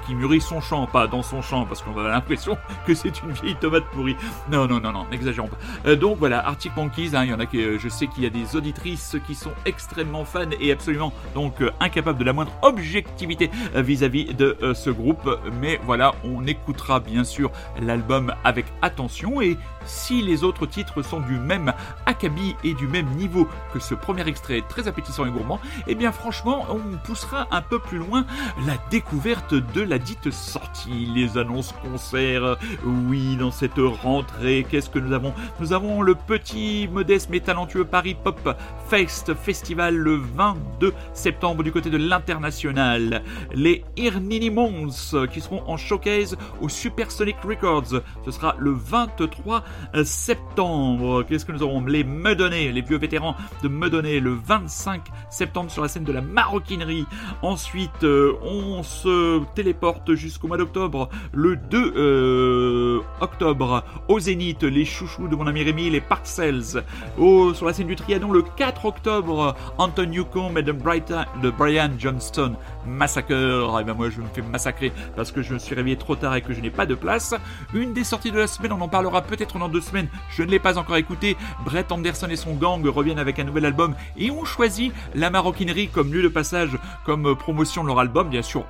qui 0.06 0.16
mûrit 0.16 0.42
son 0.42 0.62
chant, 0.62 0.88
pas 0.88 1.08
dans 1.08 1.24
son 1.24 1.42
chant, 1.42 1.66
parce 1.66 1.82
qu'on 1.82 1.98
a 1.98 2.08
l'impression 2.08 2.58
que 2.88 2.94
c'est 2.94 3.22
une 3.24 3.32
vieille 3.32 3.56
tomate 3.56 3.84
pourrie. 3.86 4.16
Non, 4.50 4.68
non, 4.68 4.80
non, 4.80 4.92
non, 4.92 5.06
n'exagérons 5.12 5.50
pas. 5.50 5.96
Donc 5.96 6.18
voilà, 6.20 6.46
Arctic 6.48 6.76
Monkeys, 6.76 7.16
hein, 7.16 7.26
y 7.26 7.34
en 7.34 7.40
je 7.42 7.90
sais 7.90 8.08
qu'il 8.08 8.24
y 8.24 8.28
a 8.28 8.30
des 8.30 8.56
auditrices 8.56 9.18
qui 9.28 9.36
sont 9.36 9.52
extrêmement 9.66 10.24
fans 10.24 10.50
et 10.60 10.72
absolument 10.72 11.12
donc 11.34 11.56
incapables 11.80 12.20
de 12.20 12.24
la 12.24 12.34
moindre 12.34 12.52
objectivité 12.62 13.50
vis-à-vis 13.76 14.34
de 14.34 14.58
ce 14.74 14.90
groupe, 14.90 15.30
mais 15.60 15.80
voilà, 15.84 16.14
on 16.24 16.46
écoutera 16.46 17.00
bien 17.00 17.24
sûr 17.24 17.52
l'album 17.82 18.34
avec 18.44 18.66
attention 18.82 19.42
et 19.42 19.58
si 19.86 20.22
les 20.22 20.44
autres 20.44 20.66
titres 20.66 21.02
sont 21.02 21.20
du 21.20 21.38
même 21.38 21.74
acabit 22.06 22.56
et 22.64 22.74
du 22.74 22.88
même 22.88 23.10
niveau 23.16 23.48
que 23.74 23.80
ce 23.80 23.96
premier 23.96 24.28
extrait 24.28 24.62
très 24.68 24.88
appétissant 24.88 25.26
et 25.26 25.32
gourmand, 25.32 25.60
eh 25.88 25.96
bien 25.96 26.12
franchement, 26.12 26.66
on 26.70 26.98
poussera 26.98 27.48
un 27.52 27.62
peu 27.62 27.80
plus 27.80 27.98
loin 27.98 28.26
la 28.66 28.74
découverte 28.90 29.54
de 29.54 29.82
la 29.82 30.00
dite 30.00 30.32
sortie, 30.32 31.08
les 31.14 31.38
annonces 31.38 31.74
concerts. 31.84 32.58
Oui, 32.86 33.36
dans 33.38 33.52
cette 33.52 33.78
rentrée, 33.78 34.66
qu'est-ce 34.70 34.90
que 34.90 35.00
nous 35.00 35.14
avons? 35.14 35.34
Nous 35.60 35.74
avons 35.74 36.02
le 36.02 36.16
petit, 36.16 36.90
modeste 36.92 37.30
mais 37.30 37.40
talentueux 37.40 37.86
Paris 37.86 38.16
Pop 38.22 38.56
Fest 38.88 39.34
Festival 39.34 39.96
le 39.96 40.16
22 40.16 40.94
septembre 41.14 41.64
du 41.64 41.72
côté 41.72 41.90
de 41.90 41.98
l'international. 41.98 43.24
Les 43.54 43.84
Irnini 43.98 44.50
Mons 44.50 45.16
qui 45.32 45.42
seront 45.42 45.64
en 45.68 45.78
showcase 45.78 46.38
au 46.62 46.70
Supersonic 46.70 47.38
Records. 47.44 48.02
Ce 48.26 48.32
sera 48.32 48.56
le 48.60 48.72
23 48.72 49.64
septembre. 50.04 51.24
Qu'est-ce 51.24 51.46
que 51.46 51.52
nous 51.52 51.64
aurons 51.64 51.82
Les 51.94 52.04
Meudonné, 52.04 52.72
les 52.72 52.82
vieux 52.82 52.98
vétérans 52.98 53.36
de 53.62 53.68
Meudonné, 53.68 54.20
le 54.20 54.34
25 54.34 55.04
septembre 55.30 55.70
sur 55.70 55.84
la 55.84 55.88
scène 55.88 56.04
de 56.04 56.12
la 56.12 56.22
maroquinerie. 56.22 57.06
Ensuite, 57.44 58.04
euh, 58.04 58.34
on 58.42 58.82
se 58.82 59.44
téléporte 59.54 60.16
jusqu'au 60.16 60.48
mois 60.48 60.58
d'octobre, 60.58 61.10
le 61.34 61.56
2 61.56 61.94
euh, 61.96 63.02
octobre, 63.22 63.84
au 64.08 64.20
Zénith, 64.20 64.64
les 64.64 64.86
chouchous 64.86 65.28
de 65.28 65.36
mon 65.36 65.46
ami 65.46 65.62
Rémi, 65.62 65.92
les 65.92 66.02
Parcels. 66.02 66.84
Au, 67.20 67.54
sur 67.54 67.68
la 67.68 67.74
scène 67.74 67.86
du 67.86 67.96
Trianon, 67.96 68.32
le 68.32 68.42
4 68.42 68.86
octobre, 68.86 69.56
Anton 69.78 70.08
Newcomb 70.08 70.58
et 70.58 70.64
de 70.64 70.72
Brian 70.72 71.92
Johnston, 72.00 72.56
Massacre. 72.86 73.32
Et 73.32 73.84
ben 73.84 73.94
moi, 73.94 74.10
je 74.10 74.22
me 74.22 74.28
fais 74.28 74.42
massacrer 74.42 74.92
parce 75.16 75.32
que 75.32 75.42
je 75.42 75.54
me 75.54 75.60
suis 75.60 75.76
réveillé 75.76 75.98
trop 75.98 76.16
tard 76.16 76.36
et 76.36 76.42
que 76.42 76.54
je 76.54 76.62
n'ai 76.62 76.70
pas 76.70 76.86
de 76.86 76.96
place. 76.96 77.36
Une 77.74 77.94
des 77.94 78.04
sorties 78.04 78.32
de 78.32 78.40
la 78.40 78.48
semaine, 78.48 78.74
on 78.74 78.82
en 78.82 78.88
parlera 78.88 79.22
peut-être 79.22 79.58
dans 79.58 79.70
deux 79.70 79.82
semaines. 79.82 80.08
Je 80.30 80.44
ne 80.44 80.50
l'ai 80.50 80.60
pas 80.60 80.78
encore 80.78 80.98
écouté. 80.98 81.38
Brett 81.66 81.92
Anderson 81.92 82.28
et 82.30 82.36
son 82.36 82.56
gang 82.56 82.86
reviennent 82.86 83.20
avec 83.20 83.40
un 83.40 83.44
nouvel 83.44 83.66
album 83.66 83.96
et 84.18 84.32
ont 84.32 84.46
choisi 84.46 84.92
la 85.16 85.30
maroquinerie 85.30 85.88
comme 85.88 86.14
lieu 86.14 86.24
de 86.24 86.28
passage, 86.28 86.78
comme 87.06 87.36
promotion 87.36 87.84
de 87.84 87.88
leur 87.88 88.00
album. 88.00 88.30
Bien 88.30 88.42
sûr, 88.42 88.66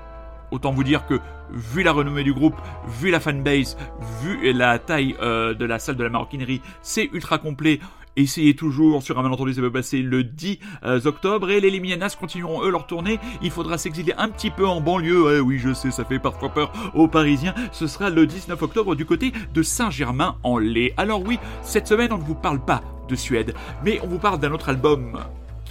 Autant 0.53 0.71
vous 0.71 0.83
dire 0.83 1.07
que, 1.07 1.19
vu 1.49 1.81
la 1.81 1.91
renommée 1.91 2.23
du 2.23 2.31
groupe, 2.31 2.55
vu 2.87 3.09
la 3.09 3.19
fanbase, 3.19 3.75
vu 4.21 4.53
la 4.53 4.77
taille 4.77 5.15
euh, 5.19 5.55
de 5.55 5.65
la 5.65 5.79
salle 5.79 5.95
de 5.95 6.03
la 6.03 6.11
maroquinerie, 6.11 6.61
c'est 6.83 7.09
ultra 7.11 7.39
complet. 7.39 7.79
Essayez 8.15 8.55
toujours 8.55 9.01
sur 9.01 9.17
un 9.17 9.23
malentendu, 9.23 9.53
ça 9.53 9.61
va 9.61 9.71
passer 9.71 10.01
le 10.01 10.23
10 10.23 10.59
euh, 10.83 10.99
octobre 11.05 11.49
et 11.49 11.59
les 11.59 11.71
Limianas 11.71 12.15
continueront 12.19 12.63
eux 12.63 12.69
leur 12.69 12.85
tournée. 12.85 13.19
Il 13.41 13.49
faudra 13.49 13.77
s'exiler 13.77 14.13
un 14.17 14.29
petit 14.29 14.51
peu 14.51 14.67
en 14.67 14.81
banlieue. 14.81 15.37
Eh 15.37 15.39
oui, 15.39 15.57
je 15.57 15.73
sais, 15.73 15.89
ça 15.89 16.05
fait 16.05 16.19
parfois 16.19 16.49
peur 16.49 16.71
aux 16.93 17.07
Parisiens. 17.07 17.55
Ce 17.71 17.87
sera 17.87 18.09
le 18.09 18.27
19 18.27 18.61
octobre 18.61 18.95
du 18.95 19.05
côté 19.05 19.33
de 19.53 19.63
Saint-Germain-en-Laye. 19.63 20.93
Alors 20.97 21.23
oui, 21.25 21.39
cette 21.63 21.87
semaine, 21.87 22.13
on 22.13 22.19
ne 22.19 22.23
vous 22.23 22.35
parle 22.35 22.63
pas 22.63 22.83
de 23.09 23.15
Suède, 23.15 23.55
mais 23.83 23.99
on 24.03 24.07
vous 24.07 24.19
parle 24.19 24.39
d'un 24.39 24.51
autre 24.51 24.69
album 24.69 25.19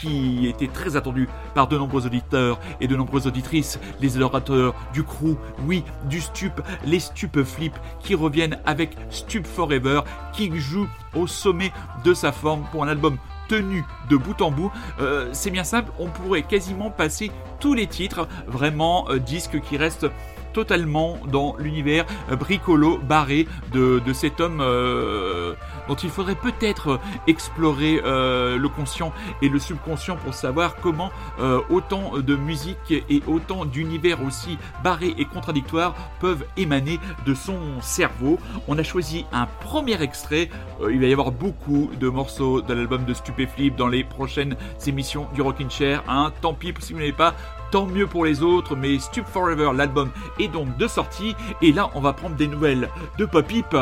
qui 0.03 0.49
était 0.49 0.67
très 0.67 0.97
attendu 0.97 1.29
par 1.55 1.69
de 1.69 1.79
nombreux 1.79 2.07
auditeurs 2.07 2.59
et 2.81 2.89
de 2.89 2.97
nombreuses 2.97 3.29
auditrices, 3.29 3.79
les 4.01 4.17
adorateurs 4.17 4.75
du 4.93 5.05
crew, 5.05 5.37
oui, 5.67 5.85
du 6.09 6.21
stup, 6.21 6.61
les 6.85 6.99
stup 6.99 7.43
flip 7.45 7.75
qui 8.01 8.17
reviennent 8.17 8.59
avec 8.67 8.97
Stup 9.11 9.47
Forever, 9.47 10.01
qui 10.33 10.51
joue 10.59 10.89
au 11.15 11.27
sommet 11.27 11.73
de 12.05 12.15
sa 12.15 12.33
forme 12.33 12.65
pour 12.73 12.83
un 12.83 12.89
album 12.89 13.17
tenu 13.49 13.85
de 14.11 14.17
bout 14.17 14.43
en 14.43 14.51
bout. 14.51 14.73
Euh, 15.01 15.29
c'est 15.33 15.51
bien 15.51 15.65
simple, 15.65 15.93
on 16.01 16.09
pourrait 16.09 16.43
quasiment 16.43 16.91
passer 16.91 17.31
tous 17.61 17.75
les 17.75 17.87
titres, 17.87 18.27
vraiment 18.49 19.09
euh, 19.09 19.19
disques 19.19 19.61
qui 19.61 19.77
restent 19.77 20.09
totalement 20.53 21.19
dans 21.27 21.57
l'univers 21.59 22.05
euh, 22.31 22.37
bricolo 22.37 22.99
barré 22.99 23.47
de, 23.73 24.01
cet 24.13 24.41
homme 24.41 24.61
euh, 24.61 25.55
dont 25.89 25.95
il 25.95 26.11
faudrait 26.11 26.35
peut-être 26.35 27.01
explorer 27.27 28.01
euh, 28.05 28.57
le 28.57 28.69
conscient 28.69 29.13
et 29.41 29.49
le 29.49 29.59
subconscient 29.59 30.17
pour 30.17 30.35
savoir 30.35 30.77
comment 30.77 31.11
euh, 31.41 31.61
autant 31.71 32.19
de 32.19 32.37
musique 32.37 32.91
et 32.91 33.23
autant 33.27 33.65
d'univers 33.65 34.23
aussi 34.23 34.59
barrés 34.83 35.15
et 35.19 35.25
contradictoires 35.25 35.95
peuvent 36.21 36.45
émaner 36.57 36.99
de 37.27 37.35
son 37.35 37.59
cerveau. 37.81 38.39
On 38.69 38.79
a 38.79 38.83
choisi 38.83 39.27
un 39.33 39.47
premier 39.47 40.01
extrait. 40.03 40.51
Euh, 40.81 40.93
il 40.93 41.01
va 41.01 41.07
y 41.07 41.13
avoir 41.13 41.33
beaucoup 41.33 41.91
de 41.99 42.09
morceaux 42.09 42.61
de 42.61 42.75
l'album 42.75 43.05
de 43.05 43.15
Stupéflip 43.15 43.77
dans 43.77 43.89
les 43.89 44.05
prochaines 44.05 44.57
émissions 44.87 45.29
du 45.35 45.43
Rockin' 45.43 45.71
Chair. 45.71 46.03
Hein. 46.09 46.33
Tant 46.41 46.55
pis 46.55 46.73
si 46.81 46.93
vous 46.93 46.99
n'avez 46.99 47.13
pas 47.13 47.35
tant 47.73 47.87
mieux 47.87 48.07
pour 48.07 48.27
les 48.27 48.43
autres, 48.43 48.77
mais 48.77 48.99
Stup 48.99 49.27
Forever, 49.27 49.71
l'album 49.75 50.11
est 50.39 50.49
donc 50.49 50.77
de 50.77 50.87
sortie, 50.87 51.35
et 51.63 51.73
là 51.73 51.91
on 51.95 52.01
va 52.01 52.13
prendre 52.13 52.37
des 52.37 52.47
nouvelles 52.47 52.91
de 53.19 53.25
Popip. 53.25 53.75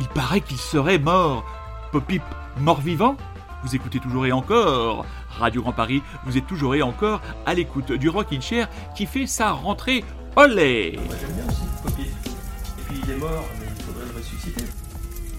Il 0.00 0.08
paraît 0.08 0.40
qu'il 0.40 0.58
serait 0.58 0.98
mort. 0.98 1.44
Popip, 1.92 2.24
mort-vivant 2.58 3.16
Vous 3.62 3.76
écoutez 3.76 4.00
toujours 4.00 4.26
et 4.26 4.32
encore 4.32 5.06
Radio 5.30 5.62
Grand 5.62 5.72
Paris, 5.72 6.02
vous 6.26 6.36
êtes 6.36 6.46
toujours 6.48 6.74
et 6.74 6.82
encore 6.82 7.20
à 7.46 7.54
l'écoute 7.54 7.92
du 7.92 8.08
Rockin' 8.08 8.42
Chair 8.42 8.68
qui 8.96 9.06
fait 9.06 9.28
sa 9.28 9.52
rentrée. 9.52 10.04
Olé 10.34 10.98
Moi 11.06 11.14
j'aime 11.20 11.32
bien 11.32 11.46
aussi 11.46 11.62
Poppy. 11.84 12.02
Et 12.02 12.82
puis 12.88 13.00
il 13.04 13.10
est 13.12 13.16
mort, 13.16 13.44
mais 13.60 13.66
il 13.76 13.82
faudrait 13.84 14.06
le 14.12 14.18
ressusciter. 14.18 14.64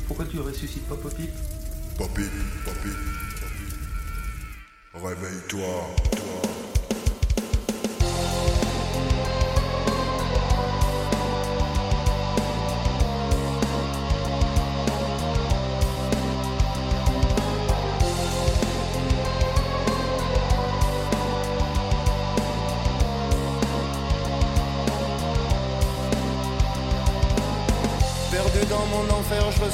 Pourquoi 0.07 0.25
tu 0.25 0.37
le 0.37 0.43
ressuscites 0.43 0.87
pas 0.87 0.95
Poppy 0.95 1.27
Papy, 1.97 2.23
papy, 2.65 2.89
papy. 3.41 3.73
Réveille-toi, 4.93 5.59
toi. 6.11 6.54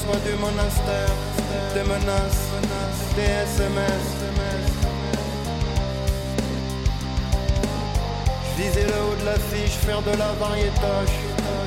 Reçois 0.01 0.19
du 0.25 0.35
monastère 0.37 1.13
des 1.73 1.83
menaces, 1.83 2.47
des 3.15 3.21
SMS. 3.21 4.03
Visais 8.57 8.85
le 8.85 8.93
haut 8.93 9.15
de 9.19 9.25
l'affiche, 9.25 9.77
faire 9.85 10.01
de 10.01 10.11
la 10.17 10.31
variétage, 10.39 11.15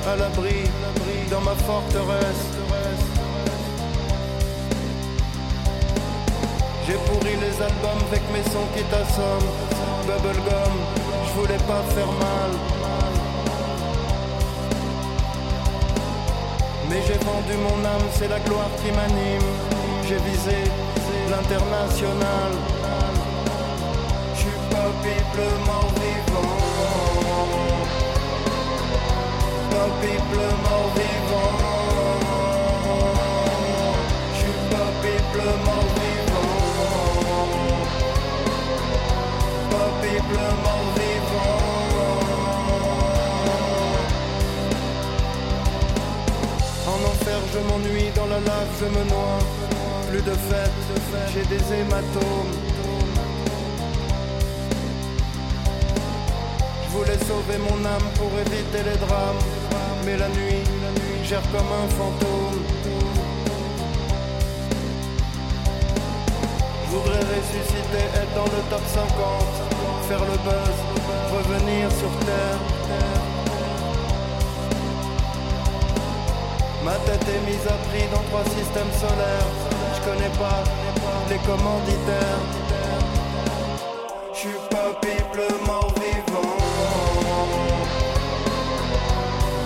à 0.07 0.17
l'abri, 0.17 0.65
dans 1.31 1.41
ma 1.41 1.55
forteresse. 1.55 2.47
J'ai 6.87 6.95
pourri 7.07 7.37
les 7.37 7.63
albums 7.63 8.03
avec 8.11 8.23
mes 8.33 8.43
sons 8.51 8.69
qui 8.77 8.83
t'assomment. 8.85 9.51
Bubblegum, 10.07 10.75
je 11.27 11.41
voulais 11.41 11.63
pas 11.67 11.83
faire 11.95 12.13
mal. 12.13 12.84
Vendu 17.35 17.57
mon 17.57 17.85
âme, 17.85 18.07
c'est 18.13 18.29
la 18.29 18.39
gloire 18.39 18.71
qui 18.81 18.93
m'anime. 18.93 19.51
J'ai 20.07 20.19
visé 20.19 20.59
l'international. 21.29 22.53
Je 24.35 24.41
suis 24.41 24.61
pas 24.71 24.91
piple 25.03 25.47
mort 25.67 25.91
vivant. 26.01 26.57
Pas 29.71 29.89
piple 30.01 30.43
mort 30.65 30.89
vivant. 30.95 31.55
Je 34.33 34.39
suis 34.39 34.59
pas 34.71 34.91
piple 35.03 35.45
mort 35.67 35.89
vivant. 35.99 36.55
Pas 39.71 39.91
je 47.55 47.61
m'ennuie, 47.69 48.11
dans 48.15 48.27
la 48.27 48.41
lave, 48.41 48.73
je 48.81 48.87
me 48.87 49.05
noie. 49.11 49.39
Plus 50.11 50.23
de 50.23 50.37
fête, 50.49 50.79
j'ai 51.33 51.45
des 51.45 51.65
hématomes. 51.75 52.55
Je 56.85 56.89
voulais 56.97 57.19
sauver 57.29 57.59
mon 57.69 57.85
âme 57.85 58.09
pour 58.19 58.31
éviter 58.45 58.83
les 58.91 58.99
drames. 59.07 59.43
Mais 60.05 60.17
la 60.17 60.29
nuit, 60.29 60.65
gère 61.25 61.43
comme 61.53 61.71
un 61.83 61.89
fantôme. 61.99 62.61
Je 66.85 66.97
voudrais 66.97 67.25
ressusciter, 67.35 68.05
être 68.21 68.35
dans 68.35 68.51
le 68.55 68.61
top 68.71 68.85
50. 68.87 69.09
Faire 70.09 70.25
le 70.31 70.39
buzz, 70.47 70.79
revenir 71.33 71.91
sur 71.91 72.11
terre. 72.27 73.24
Ma 76.85 76.97
tête 77.07 77.27
est 77.27 77.51
mise 77.51 77.67
à 77.67 77.77
prix 77.89 78.07
dans 78.13 78.23
trois 78.29 78.45
systèmes 78.45 78.93
solaires. 79.01 79.51
Je 79.95 80.01
connais 80.07 80.35
pas 80.39 80.63
les 81.31 81.39
commanditaires. 81.39 82.43
Je 84.35 84.39
suis 84.39 84.59
pas 84.71 84.93
piple 85.01 85.45
mort 85.67 85.91
vivant. 85.97 86.57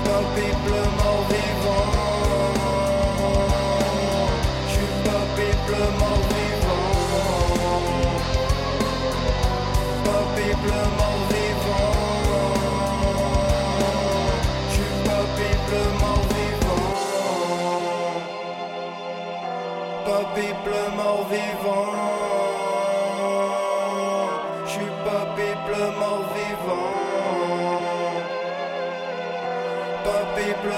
Pas 0.05 0.23
piple 0.37 0.77
mort 0.99 1.25
vivant. 1.29 1.91
Je 4.69 4.73
suis 4.75 4.93
pas 5.05 5.25
piple 5.35 5.79
mort 5.99 6.25
vivant. 6.31 6.89
Pas 10.05 10.23
mort 10.97 11.08
Pas 20.39 20.45
piple 20.45 20.77
mort 20.97 21.27
vivant. 21.31 21.93
Je 24.67 24.71
suis 24.71 24.93
pas 25.05 25.27
piple 25.35 25.79
mort 25.99 26.27
vivant. 26.37 26.95
Pas 30.05 30.25
piple 30.37 30.75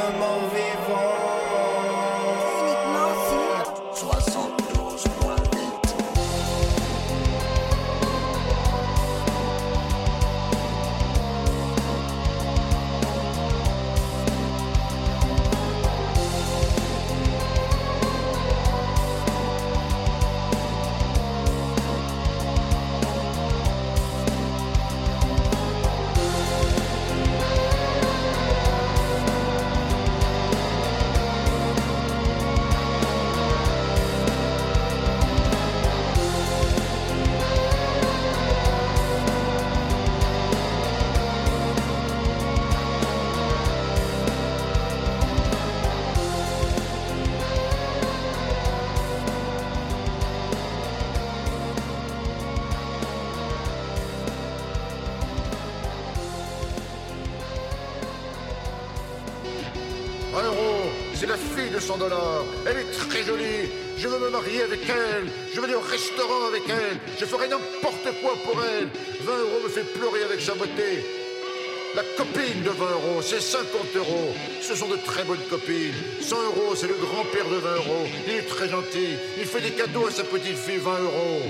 de 62.01 62.05
100 62.05 62.09
dollars. 62.09 62.45
Elle 62.67 62.79
est 62.79 62.91
très 62.93 63.23
jolie. 63.23 63.69
Je 63.99 64.09
veux 64.09 64.19
me 64.19 64.31
marier 64.31 64.63
avec 64.63 64.81
elle. 64.89 65.29
Je 65.53 65.61
veux 65.61 65.65
aller 65.65 65.75
au 65.75 65.81
restaurant 65.81 66.47
avec 66.49 66.63
elle. 66.69 66.99
Je 67.19 67.25
ferai 67.25 67.49
n'importe 67.49 68.09
quoi 68.23 68.35
pour 68.45 68.63
elle. 68.65 68.89
20 69.23 69.39
euros 69.39 69.61
me 69.65 69.69
fait 69.69 69.85
pleurer 69.85 70.23
avec 70.25 70.41
sa 70.41 70.55
beauté. 70.55 71.05
La 71.95 72.03
copine 72.17 72.63
de 72.63 72.71
20 72.71 72.91
euros, 72.93 73.21
c'est 73.21 73.41
50 73.41 73.97
euros. 73.97 74.33
Ce 74.63 74.77
sont 74.77 74.89
de 74.89 74.97
très 74.97 75.25
bonnes 75.25 75.45
copines. 75.51 75.93
100 76.21 76.37
euros, 76.45 76.75
c'est 76.77 76.87
le 76.87 76.95
grand-père 76.95 77.49
de 77.49 77.57
20 77.57 77.75
euros. 77.77 78.07
Il 78.27 78.35
est 78.35 78.49
très 78.49 78.69
gentil. 78.69 79.17
Il 79.39 79.45
fait 79.45 79.61
des 79.61 79.73
cadeaux 79.73 80.07
à 80.07 80.11
sa 80.11 80.23
petite 80.23 80.57
fille, 80.57 80.79
20 80.79 80.99
euros. 81.01 81.43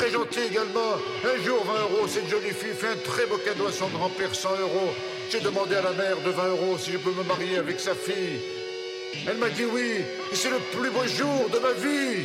Très 0.00 0.10
gentille 0.10 0.44
également. 0.50 0.94
Un 1.24 1.44
jour, 1.44 1.62
20 1.62 1.72
euros, 1.82 2.08
cette 2.08 2.28
jolie 2.28 2.54
fille 2.54 2.72
fait 2.72 2.88
un 2.88 2.96
très 3.04 3.26
beau 3.26 3.36
cadeau 3.36 3.66
à 3.66 3.72
son 3.72 3.88
grand-père, 3.88 4.34
100 4.34 4.48
euros. 4.60 4.94
J'ai 5.30 5.40
demandé 5.40 5.76
à 5.76 5.82
la 5.82 5.92
mère 5.92 6.16
de 6.24 6.30
20 6.30 6.48
euros 6.48 6.78
si 6.78 6.92
je 6.92 6.96
peux 6.96 7.10
me 7.10 7.22
marier 7.22 7.58
avec 7.58 7.78
sa 7.78 7.94
fille. 7.94 8.40
Elle 9.28 9.36
m'a 9.36 9.50
dit 9.50 9.64
oui, 9.70 9.96
et 10.32 10.34
c'est 10.34 10.48
le 10.48 10.58
plus 10.72 10.88
beau 10.90 11.06
jour 11.06 11.50
de 11.52 11.58
ma 11.58 11.72
vie. 11.72 12.24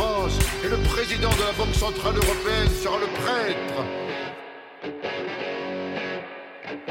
Et 0.00 0.68
le 0.68 0.76
président 0.76 1.30
de 1.30 1.40
la 1.40 1.52
Banque 1.58 1.74
Centrale 1.74 2.14
Européenne 2.14 2.68
sera 2.80 2.98
le 2.98 3.06
prêtre. 3.20 3.84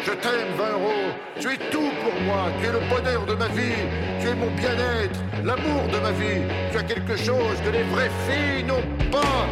Je 0.06 0.12
t'aime, 0.12 0.52
20 0.58 0.72
euros. 0.72 1.14
Tu 1.40 1.48
es 1.48 1.58
tout 1.72 1.90
pour 2.04 2.22
moi. 2.24 2.52
Tu 2.60 2.68
es 2.68 2.72
le 2.74 2.80
bonheur 2.90 3.26
de 3.26 3.36
ma 3.36 3.48
vie. 3.48 3.80
Tu 4.20 4.28
es 4.28 4.36
mon 4.36 4.52
bien-être, 4.52 5.20
l'amour 5.42 5.88
de 5.88 6.00
ma 6.00 6.12
vie. 6.12 6.44
Tu 6.72 6.78
as 6.78 6.84
quelque 6.84 7.16
chose 7.16 7.56
que 7.64 7.70
les 7.70 7.84
vraies 7.84 8.12
filles 8.28 8.64
n'ont 8.66 8.84
pas. 9.10 9.48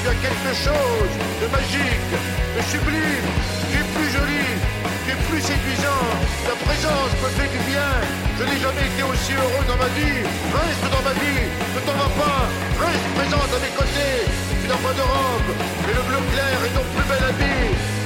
Tu 0.00 0.08
as 0.08 0.14
quelque 0.14 0.54
chose 0.56 1.14
de 1.42 1.46
magique, 1.52 2.10
de 2.56 2.62
sublime. 2.70 3.63
Plus 5.30 5.40
séduisant. 5.40 6.06
Ta 6.46 6.54
présence 6.64 7.12
me 7.22 7.28
fait 7.36 7.50
du 7.50 7.60
bien. 7.70 7.90
Je 8.38 8.42
n'ai 8.44 8.58
jamais 8.60 8.86
été 8.90 9.02
aussi 9.02 9.32
heureux 9.32 9.64
dans 9.68 9.78
ma 9.78 9.90
vie. 9.96 10.20
Reste 10.52 10.86
dans 10.90 11.04
ma 11.04 11.14
vie, 11.22 11.44
ne 11.74 11.80
t'en 11.86 11.96
vas 12.02 12.12
pas. 12.18 12.40
Reste 12.84 13.08
présente 13.16 13.50
à 13.56 13.58
mes 13.64 13.74
côtés. 13.78 14.16
Tu 14.60 14.66
n'as 14.68 14.80
pas 14.80 14.94
de 14.94 15.04
robe, 15.04 15.50
mais 15.86 15.94
le 15.94 16.02
bleu 16.08 16.20
clair 16.32 16.56
est 16.66 16.74
ton 16.76 16.84
plus 16.92 17.06
bel 17.08 17.22
habit. 17.30 18.03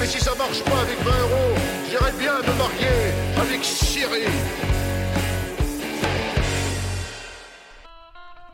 Mais 0.00 0.06
si 0.06 0.18
ça 0.18 0.34
marche 0.36 0.62
pas 0.64 0.80
avec 0.80 0.98
20 1.04 1.10
euros, 1.10 1.54
j'irais 1.88 2.12
bien 2.18 2.34
me 2.38 2.58
marier 2.58 3.12
avec 3.36 3.64
Cyril. 3.64 4.71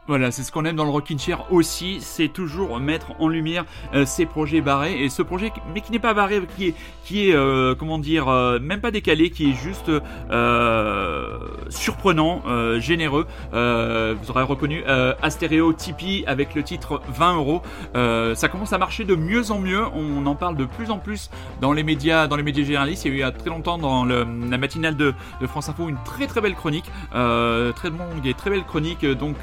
Voilà, 0.09 0.31
c'est 0.31 0.43
ce 0.43 0.51
qu'on 0.51 0.65
aime 0.65 0.75
dans 0.75 0.87
le 0.87 0.91
Rockin' 0.91 1.19
Chair 1.19 1.53
aussi, 1.53 1.99
c'est 2.01 2.29
toujours 2.29 2.81
mettre 2.81 3.09
en 3.21 3.29
lumière 3.29 3.67
euh, 3.93 4.07
ces 4.07 4.25
projets 4.25 4.63
barrés 4.63 5.05
et 5.05 5.11
ce 5.11 5.21
projet, 5.21 5.53
mais 5.75 5.83
qui 5.83 5.93
n'est 5.93 5.99
pas 5.99 6.15
barré, 6.15 6.41
qui 6.57 6.69
est, 6.69 6.75
qui 7.09 7.31
est, 7.31 7.35
euh, 7.35 7.75
comment 7.75 7.99
dire, 7.99 8.29
euh, 8.29 8.59
même 8.59 8.83
pas 8.83 8.91
décalé, 8.91 9.31
qui 9.31 9.51
est 9.51 9.55
juste 9.55 9.91
euh, 10.31 11.39
surprenant, 11.71 12.43
généreux. 12.79 13.27
Vous 13.53 14.31
aurez 14.31 14.43
reconnu 14.43 14.85
Astéréo 15.23 15.73
Tipeee 15.73 16.25
avec 16.27 16.55
le 16.55 16.63
titre 16.63 17.01
20 17.09 17.37
euros. 17.37 17.63
Ça 17.95 18.49
commence 18.49 18.73
à 18.75 18.79
marcher 18.79 19.05
de 19.05 19.15
mieux 19.15 19.51
en 19.51 19.59
mieux. 19.59 19.85
On 19.95 20.27
en 20.27 20.35
parle 20.35 20.57
de 20.57 20.67
plus 20.67 20.91
en 20.91 20.99
plus 20.99 21.31
dans 21.61 21.73
les 21.73 21.83
médias, 21.83 22.27
dans 22.27 22.37
les 22.37 22.43
médias 22.43 22.65
généralistes. 22.65 23.07
Il 23.07 23.17
y 23.17 23.23
a 23.23 23.29
eu 23.29 23.33
très 23.33 23.51
longtemps 23.51 23.79
dans 23.79 24.05
la 24.05 24.25
matinale 24.59 24.97
de, 24.97 25.15
France 25.47 25.69
Info 25.69 25.89
une 25.89 25.99
très 26.05 26.27
très 26.27 26.41
belle 26.41 26.55
chronique, 26.55 26.91
très 27.11 27.91
longue 27.91 28.27
et 28.27 28.35
très 28.35 28.51
belle 28.51 28.65
chronique 28.65 29.07
donc 29.07 29.37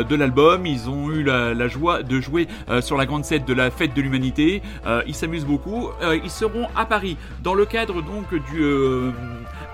de 0.00 0.16
l'album. 0.16 0.66
Ils 0.66 0.88
ont 0.88 1.10
eu 1.10 1.22
la, 1.22 1.68
joie 1.68 2.02
de 2.02 2.20
jouer 2.20 2.48
euh, 2.68 2.80
sur 2.80 2.96
la 2.96 3.06
grande 3.06 3.24
scène 3.24 3.44
de 3.44 3.54
la 3.54 3.70
fête 3.70 3.94
de 3.94 4.02
l'humanité. 4.02 4.62
Euh, 4.86 5.02
ils 5.06 5.14
s'amusent 5.14 5.46
beaucoup. 5.46 5.88
Euh, 6.02 6.18
ils 6.22 6.30
seront 6.30 6.68
à 6.76 6.84
Paris 6.84 7.16
dans 7.42 7.54
le 7.54 7.64
cadre 7.64 8.02
donc 8.02 8.34
du 8.50 8.62
euh, 8.62 9.12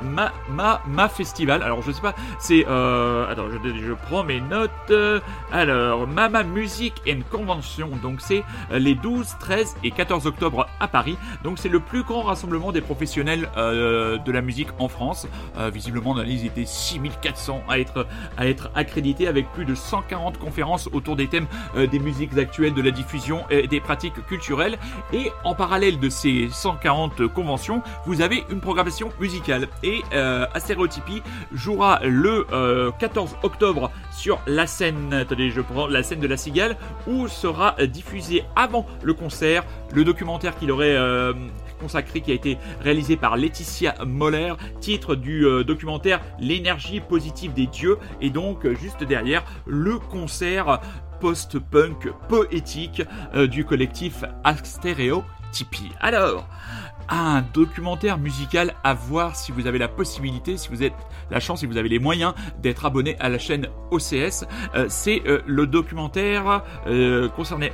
Ma 0.03 0.33
Ma 0.51 0.81
Ma 0.87 1.09
Festival. 1.09 1.62
Alors 1.62 1.83
je 1.83 1.93
sais 1.93 2.01
pas, 2.01 2.14
c'est 2.39 2.64
euh, 2.69 3.31
attends, 3.31 3.47
je, 3.51 3.87
je 3.87 3.93
prends 3.93 4.25
mes 4.25 4.41
notes. 4.41 4.71
Euh, 4.91 5.21
Alors 5.53 6.07
Mama 6.07 6.43
Music 6.45 6.95
and 7.09 7.21
Convention. 7.31 7.91
Donc 8.03 8.21
c'est 8.21 8.45
euh, 8.73 8.79
les 8.79 8.95
12, 8.95 9.37
13 9.41 9.77
et 9.85 9.91
14 9.91 10.27
octobre 10.27 10.66
à 10.81 10.89
Paris. 10.89 11.16
Donc 11.45 11.59
c'est 11.59 11.69
le 11.69 11.81
plus 11.81 12.03
grand 12.03 12.23
rassemblement 12.23 12.73
des 12.73 12.81
professionnels 12.81 13.49
euh, 13.57 14.19
de 14.19 14.33
la 14.33 14.41
musique 14.41 14.69
en 14.79 14.89
France. 14.89 15.27
Euh, 15.59 15.71
visiblement 15.71 16.14
dans 16.14 16.23
la 16.23 16.29
liste, 16.29 16.45
il 16.45 16.49
était 16.49 16.66
6400 16.66 17.62
à 17.69 17.79
être 17.79 18.07
à 18.37 18.47
être 18.47 18.71
accrédités 18.75 19.27
avec 19.27 19.51
plus 19.53 19.64
de 19.64 19.75
140 20.09 20.39
conférences 20.39 20.89
autour 20.93 21.17
des 21.17 21.29
thèmes 21.29 21.47
euh, 21.77 21.87
des 21.87 21.99
musiques 21.99 22.37
actuelles, 22.39 22.75
de 22.75 22.83
la 22.83 22.91
diffusion 22.91 23.45
et 23.51 23.67
des 23.67 23.81
pratiques 23.81 24.27
culturelles. 24.27 24.79
Et 25.13 25.31
en 25.45 25.55
parallèle 25.55 26.01
de 26.01 26.09
ces 26.09 26.49
140 26.51 27.27
conventions, 27.29 27.83
vous 28.07 28.23
avez 28.23 28.45
une 28.51 28.61
programmation 28.61 29.11
musicale. 29.21 29.69
Et 29.83 30.03
euh, 30.15 30.47
jouera 31.53 32.01
le 32.05 32.47
euh, 32.53 32.91
14 32.99 33.37
octobre 33.43 33.91
sur 34.11 34.41
la 34.47 34.67
scène, 34.67 35.25
de 36.21 36.27
la 36.27 36.37
Cigale, 36.37 36.77
où 37.07 37.29
sera 37.29 37.77
euh, 37.79 37.87
diffusé 37.87 38.45
avant 38.57 38.87
le 39.03 39.15
concert 39.15 39.65
le 39.93 40.05
documentaire 40.05 40.57
qu'il 40.59 40.71
aurait 40.71 40.97
euh, 40.97 41.33
consacré 41.79 42.20
qui 42.20 42.31
a 42.31 42.35
été 42.35 42.59
réalisé 42.81 43.16
par 43.16 43.37
Laetitia 43.37 43.95
Moller, 44.05 44.55
titre 44.81 45.14
du 45.14 45.47
euh, 45.47 45.64
documentaire 45.64 46.20
L'énergie 46.39 47.01
positive 47.01 47.55
des 47.55 47.66
dieux, 47.66 47.99
et 48.20 48.31
donc 48.31 48.66
euh, 48.66 48.74
juste 48.74 49.05
derrière 49.05 49.45
le 49.66 49.99
concert 49.99 50.81
post-punk 51.20 52.12
poétique 52.29 53.03
euh, 53.35 53.47
du 53.47 53.64
collectif 53.64 54.24
Astéréo 54.45 55.24
Tipeee. 55.51 55.91
Alors, 56.01 56.49
un 57.09 57.43
documentaire 57.55 58.19
musical 58.19 58.75
à 58.85 58.95
voir 58.95 59.37
si 59.37 59.53
vous 59.53 59.67
avez 59.67 59.79
la 59.79 59.89
possibilité, 59.89 60.57
si 60.57 60.69
vous 60.69 60.83
êtes 60.83 60.95
la 61.31 61.41
chance, 61.41 61.61
si 61.61 61.67
vous 61.67 61.77
avez 61.77 61.89
les 61.89 61.99
moyens 61.99 62.35
d'être 62.61 62.85
abonné 62.85 63.17
à 63.21 63.29
la 63.29 63.39
chaîne 63.39 63.69
OCS. 63.91 64.45
Euh, 64.75 64.87
c'est 64.89 65.23
euh, 65.27 65.41
le 65.47 65.67
documentaire 65.67 66.63
euh, 66.87 67.29
concerné, 67.29 67.71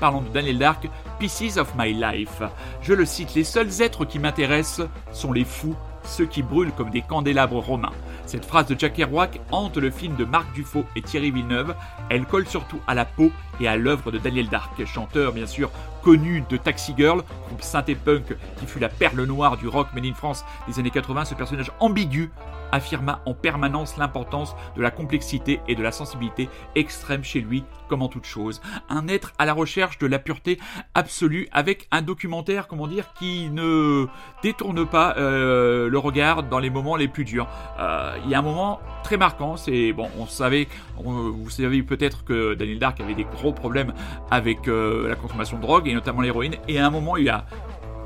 parlant 0.00 0.22
de 0.22 0.28
Daniel 0.28 0.58
Dark, 0.58 0.88
Pieces 1.18 1.56
of 1.56 1.72
My 1.76 1.92
Life. 1.92 2.42
Je 2.82 2.94
le 2.94 3.04
cite, 3.04 3.34
les 3.34 3.44
seuls 3.44 3.82
êtres 3.82 4.04
qui 4.04 4.18
m'intéressent 4.18 4.88
sont 5.12 5.32
les 5.32 5.44
fous 5.44 5.76
ceux 6.06 6.26
qui 6.26 6.42
brûlent 6.42 6.72
comme 6.72 6.90
des 6.90 7.02
candélabres 7.02 7.58
romains. 7.58 7.92
Cette 8.26 8.44
phrase 8.44 8.66
de 8.66 8.78
Jack 8.78 8.94
Kerouac 8.94 9.40
hante 9.50 9.76
le 9.76 9.90
film 9.90 10.16
de 10.16 10.24
Marc 10.24 10.52
Dufaux 10.54 10.84
et 10.94 11.02
Thierry 11.02 11.30
Villeneuve. 11.30 11.74
Elle 12.10 12.24
colle 12.24 12.46
surtout 12.46 12.80
à 12.86 12.94
la 12.94 13.04
peau 13.04 13.30
et 13.60 13.68
à 13.68 13.76
l'œuvre 13.76 14.10
de 14.10 14.18
Daniel 14.18 14.48
Dark, 14.48 14.84
chanteur 14.84 15.32
bien 15.32 15.46
sûr 15.46 15.70
connu 16.06 16.44
de 16.48 16.56
Taxi 16.56 16.94
Girl, 16.96 17.24
groupe 17.48 17.62
synthé 17.62 17.96
punk 17.96 18.36
qui 18.60 18.66
fut 18.66 18.78
la 18.78 18.88
perle 18.88 19.24
noire 19.24 19.56
du 19.56 19.66
rock 19.66 19.88
made 19.92 20.06
in 20.06 20.14
France 20.14 20.44
des 20.68 20.78
années 20.78 20.92
80. 20.92 21.24
Ce 21.24 21.34
personnage 21.34 21.72
ambigu 21.80 22.30
affirma 22.72 23.22
en 23.26 23.34
permanence 23.34 23.96
l'importance 23.96 24.54
de 24.76 24.82
la 24.82 24.90
complexité 24.90 25.60
et 25.68 25.74
de 25.74 25.82
la 25.82 25.92
sensibilité 25.92 26.48
extrême 26.74 27.24
chez 27.24 27.40
lui, 27.40 27.64
comme 27.88 28.02
en 28.02 28.08
toute 28.08 28.24
chose. 28.24 28.60
Un 28.88 29.08
être 29.08 29.32
à 29.38 29.46
la 29.46 29.52
recherche 29.52 29.98
de 29.98 30.06
la 30.06 30.18
pureté 30.18 30.58
absolue 30.94 31.48
avec 31.52 31.88
un 31.90 32.02
documentaire, 32.02 32.68
comment 32.68 32.86
dire, 32.86 33.12
qui 33.18 33.48
ne 33.50 34.06
détourne 34.42 34.86
pas 34.86 35.16
euh, 35.16 35.88
le 35.88 35.98
regard 35.98 36.42
dans 36.42 36.58
les 36.58 36.70
moments 36.70 36.96
les 36.96 37.08
plus 37.08 37.24
durs. 37.24 37.48
Euh, 37.78 38.16
Il 38.24 38.30
y 38.30 38.34
a 38.34 38.38
un 38.38 38.42
moment 38.42 38.80
très 39.02 39.16
marquant, 39.16 39.56
c'est 39.56 39.92
bon, 39.92 40.08
on 40.18 40.26
savait, 40.26 40.68
vous 40.96 41.50
savez 41.50 41.82
peut-être 41.82 42.24
que 42.24 42.54
Daniel 42.54 42.78
Dark 42.78 43.00
avait 43.00 43.14
des 43.14 43.24
gros 43.24 43.52
problèmes 43.52 43.92
avec 44.30 44.68
euh, 44.68 45.08
la 45.08 45.14
consommation 45.14 45.56
de 45.56 45.62
drogue 45.62 45.88
notamment 45.96 46.20
l'héroïne. 46.20 46.54
Et 46.68 46.78
à 46.78 46.86
un 46.86 46.90
moment, 46.90 47.16
il 47.16 47.24
y 47.24 47.28
a 47.28 47.44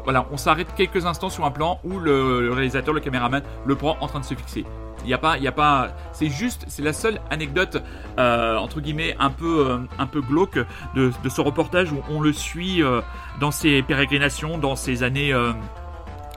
voilà, 0.04 0.26
on 0.32 0.36
s'arrête 0.36 0.74
quelques 0.74 1.06
instants 1.06 1.28
sur 1.28 1.44
un 1.44 1.50
plan 1.50 1.80
où 1.84 1.98
le, 1.98 2.50
réalisateur, 2.52 2.94
le 2.94 3.00
caméraman, 3.00 3.42
le 3.66 3.74
prend 3.76 3.96
en 4.00 4.06
train 4.06 4.20
de 4.20 4.24
se 4.24 4.34
fixer. 4.34 4.64
Il 5.02 5.06
n'y 5.06 5.14
a 5.14 5.18
pas, 5.18 5.38
pas, 5.56 5.88
c'est 6.12 6.28
juste, 6.28 6.64
c'est 6.68 6.82
la 6.82 6.92
seule 6.92 7.20
anecdote 7.30 7.82
euh, 8.18 8.56
entre 8.56 8.80
guillemets 8.80 9.16
un 9.18 9.30
peu, 9.30 9.66
euh, 9.70 9.78
un 9.98 10.06
peu 10.06 10.20
glauque 10.20 10.58
de, 10.94 11.10
de 11.22 11.28
ce 11.30 11.40
reportage 11.40 11.90
où 11.90 12.02
on 12.10 12.20
le 12.20 12.34
suit 12.34 12.82
euh, 12.82 13.00
dans 13.40 13.50
ses 13.50 13.82
pérégrinations, 13.82 14.58
dans 14.58 14.76
ses 14.76 15.02
années. 15.02 15.34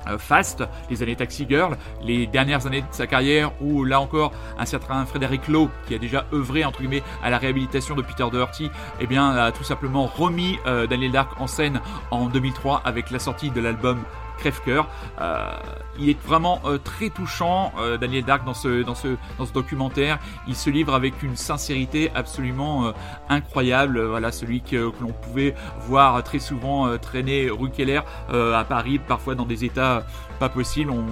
Euh, 0.08 0.18
Fast, 0.18 0.64
les 0.90 1.04
années 1.04 1.16
Taxi 1.16 1.46
Girl, 1.50 1.78
les 2.04 2.28
dernières 2.28 2.66
années 2.68 2.82
de 2.82 2.88
sa 2.92 3.08
carrière 3.08 3.52
où 3.62 3.84
là 3.84 4.00
encore 4.00 4.32
un 4.58 4.66
certain 4.66 5.06
Frédéric 5.06 5.48
Lowe 5.48 5.70
qui 5.88 5.96
a 5.96 5.98
déjà 5.98 6.26
œuvré 6.34 6.66
entre 6.66 6.80
guillemets 6.80 7.04
à 7.24 7.30
la 7.30 7.38
réhabilitation 7.38 7.96
de 7.96 8.02
Peter 8.02 8.26
Doherty, 8.32 8.70
eh 9.00 9.08
bien 9.08 9.32
a 9.32 9.52
tout 9.52 9.64
simplement 9.64 10.06
remis 10.06 10.58
euh, 10.68 10.88
Daniel 10.88 11.12
Dark 11.12 11.40
en 11.40 11.48
scène 11.48 11.82
en 12.12 12.28
2003 12.28 12.82
avec 12.86 13.12
la 13.12 13.20
sortie 13.20 13.52
de 13.52 13.62
l'album 13.62 14.04
Crève-cœur. 14.44 14.90
Euh, 15.22 15.56
il 15.98 16.10
est 16.10 16.22
vraiment 16.22 16.60
euh, 16.66 16.78
très 16.78 17.10
touchant, 17.10 17.72
euh, 17.80 17.98
Daniel 17.98 18.26
Dark, 18.26 18.44
dans 18.44 18.54
ce, 18.54 18.84
dans, 18.84 18.96
ce, 18.96 19.16
dans 19.38 19.46
ce 19.46 19.54
documentaire. 19.54 20.20
Il 20.50 20.56
se 20.56 20.70
livre 20.70 20.94
avec 20.94 21.24
une 21.24 21.38
sincérité 21.38 22.12
absolument 22.14 22.94
incroyable. 23.30 24.02
Voilà, 24.02 24.32
celui 24.32 24.62
que, 24.62 24.90
que 24.90 25.02
l'on 25.02 25.14
pouvait 25.14 25.56
voir 25.88 26.22
très 26.24 26.40
souvent 26.40 26.98
traîner 26.98 27.50
rue 27.50 27.70
Keller 27.70 28.02
à 28.30 28.66
Paris, 28.68 29.00
parfois 29.00 29.36
dans 29.36 29.46
des 29.46 29.64
états 29.64 30.04
pas 30.44 30.50
possibles. 30.50 30.92
On, 30.92 31.06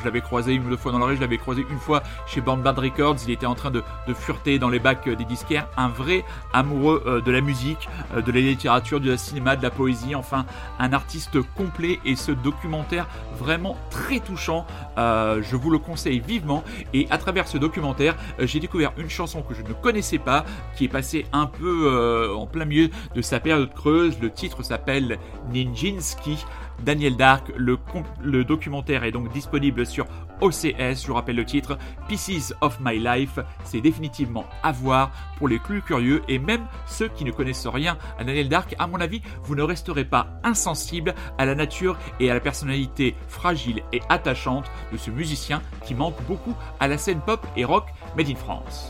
je 0.00 0.04
l'avais 0.04 0.20
croisé 0.20 0.52
une 0.52 0.66
ou 0.66 0.70
deux 0.70 0.76
fois 0.76 0.90
dans 0.90 0.98
la 0.98 1.06
rue, 1.06 1.14
je 1.14 1.20
l'avais 1.20 1.38
croisé 1.38 1.64
une 1.70 1.78
fois 1.78 2.02
chez 2.26 2.40
Born 2.40 2.60
Bad 2.60 2.76
Records. 2.76 3.18
Il 3.24 3.30
était 3.30 3.46
en 3.46 3.54
train 3.54 3.70
de, 3.70 3.84
fureter 4.12 4.58
dans 4.58 4.68
les 4.68 4.80
bacs 4.80 5.06
euh, 5.06 5.14
des 5.14 5.24
disquaires. 5.24 5.68
Un 5.76 5.88
vrai 5.88 6.24
amoureux 6.52 7.04
euh, 7.06 7.20
de 7.20 7.30
la 7.30 7.40
musique, 7.40 7.88
euh, 8.16 8.20
de 8.20 8.32
la 8.32 8.40
littérature, 8.40 8.98
du 8.98 9.16
cinéma, 9.16 9.54
de 9.54 9.62
la 9.62 9.70
poésie. 9.70 10.16
Enfin, 10.16 10.44
un 10.80 10.92
artiste 10.92 11.40
complet 11.56 12.00
et 12.04 12.16
ce 12.16 12.32
documentaire 12.32 13.06
vraiment 13.38 13.76
très 13.90 14.18
touchant. 14.18 14.66
Je 14.96 15.54
vous 15.54 15.70
le 15.70 15.78
conseille 15.78 16.18
vivement. 16.18 16.64
Et 16.92 17.06
à 17.10 17.18
travers 17.18 17.46
ce 17.46 17.58
documentaire, 17.58 18.16
j'ai 18.40 18.58
découvert 18.58 18.92
une 18.96 19.08
chanson 19.08 19.42
que 19.42 19.54
je 19.54 19.62
ne 19.62 19.72
connaissais 19.72 20.18
pas, 20.18 20.44
qui 20.76 20.86
est 20.86 20.88
passée 20.88 21.26
un 21.32 21.46
peu 21.46 22.34
en 22.36 22.46
plein 22.46 22.64
milieu 22.64 22.90
de 23.14 23.22
sa 23.22 23.38
période 23.38 23.72
creuse. 23.72 24.18
Le 24.20 24.30
titre 24.30 24.64
s'appelle 24.64 25.18
Ninjinski. 25.52 26.44
Daniel 26.82 27.16
Dark, 27.16 27.52
le, 27.56 28.44
documentaire 28.44 29.04
est 29.04 29.12
donc 29.12 29.32
disponible 29.32 29.86
sur 29.86 30.06
OCS, 30.40 31.02
je 31.02 31.06
vous 31.06 31.14
rappelle 31.14 31.36
le 31.36 31.44
titre, 31.44 31.78
Pieces 32.08 32.54
of 32.60 32.78
My 32.80 32.98
Life, 32.98 33.38
c'est 33.64 33.80
définitivement 33.80 34.44
à 34.62 34.72
voir 34.72 35.12
pour 35.38 35.48
les 35.48 35.58
plus 35.58 35.80
curieux 35.80 36.22
et 36.28 36.38
même 36.38 36.66
ceux 36.86 37.08
qui 37.08 37.24
ne 37.24 37.30
connaissent 37.30 37.66
rien 37.66 37.96
à 38.18 38.24
Daniel 38.24 38.48
Dark, 38.48 38.74
à 38.78 38.86
mon 38.86 39.00
avis, 39.00 39.22
vous 39.44 39.54
ne 39.54 39.62
resterez 39.62 40.04
pas 40.04 40.28
insensible 40.42 41.14
à 41.38 41.46
la 41.46 41.54
nature 41.54 41.96
et 42.20 42.30
à 42.30 42.34
la 42.34 42.40
personnalité 42.40 43.14
fragile 43.28 43.82
et 43.92 44.02
attachante 44.08 44.70
de 44.92 44.98
ce 44.98 45.10
musicien 45.10 45.62
qui 45.84 45.94
manque 45.94 46.20
beaucoup 46.26 46.54
à 46.80 46.88
la 46.88 46.98
scène 46.98 47.20
pop 47.20 47.46
et 47.56 47.64
rock 47.64 47.86
made 48.16 48.28
in 48.28 48.34
France. 48.34 48.88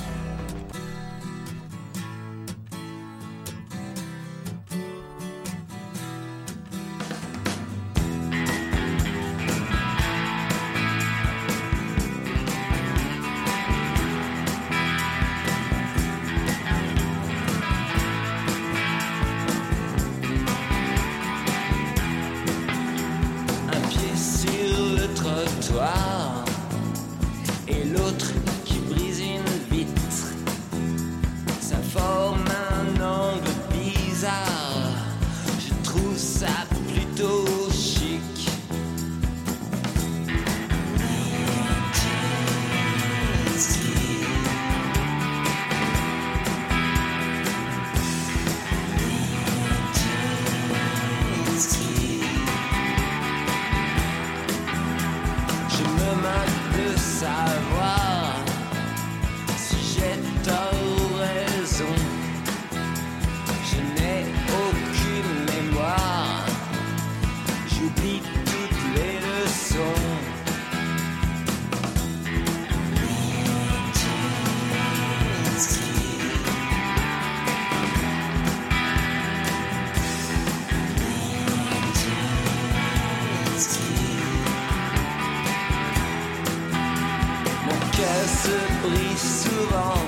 Se 88.45 88.59
brise 88.87 89.29
souvent, 89.45 90.03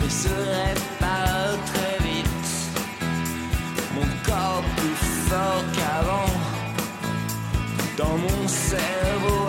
ne 0.00 0.08
se 0.08 0.34
répare 0.58 1.56
très 1.70 1.96
vite. 2.06 2.52
Mon 3.94 4.08
corps 4.26 4.64
plus 4.76 5.00
fort 5.28 5.64
qu'avant, 5.74 6.32
dans 7.96 8.16
mon 8.26 8.48
cerveau 8.48 9.43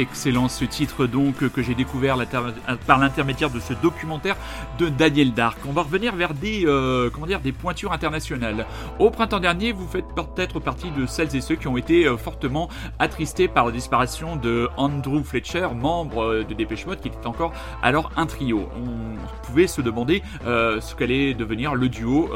excellent 0.00 0.48
ce 0.48 0.64
titre 0.64 1.06
donc 1.06 1.48
que 1.48 1.62
j'ai 1.62 1.74
découvert 1.74 2.16
par 2.86 2.98
l'intermédiaire 2.98 3.50
de 3.50 3.60
ce 3.60 3.74
documentaire 3.74 4.36
Daniel 4.86 5.32
Dark. 5.32 5.58
On 5.68 5.72
va 5.72 5.82
revenir 5.82 6.14
vers 6.14 6.34
des 6.34 6.64
euh, 6.64 7.10
comment 7.10 7.26
dire 7.26 7.40
des 7.40 7.52
pointures 7.52 7.92
internationales. 7.92 8.66
Au 8.98 9.10
printemps 9.10 9.40
dernier, 9.40 9.72
vous 9.72 9.86
faites 9.86 10.06
peut-être 10.14 10.60
partie 10.60 10.90
de 10.90 11.06
celles 11.06 11.34
et 11.36 11.40
ceux 11.40 11.56
qui 11.56 11.68
ont 11.68 11.76
été 11.76 12.06
euh, 12.06 12.16
fortement 12.16 12.68
attristés 12.98 13.48
par 13.48 13.66
la 13.66 13.72
disparition 13.72 14.36
de 14.36 14.68
Andrew 14.76 15.22
Fletcher, 15.22 15.68
membre 15.74 16.22
euh, 16.22 16.44
de 16.44 16.54
Dépêche 16.54 16.86
Mode, 16.86 17.00
qui 17.00 17.08
était 17.08 17.26
encore 17.26 17.52
alors 17.82 18.10
un 18.16 18.26
trio. 18.26 18.68
On 18.76 19.46
pouvait 19.46 19.66
se 19.66 19.80
demander 19.80 20.22
ce 20.44 20.94
qu'allait 20.94 21.34
devenir 21.34 21.74
le 21.74 21.88
duo. 21.88 22.30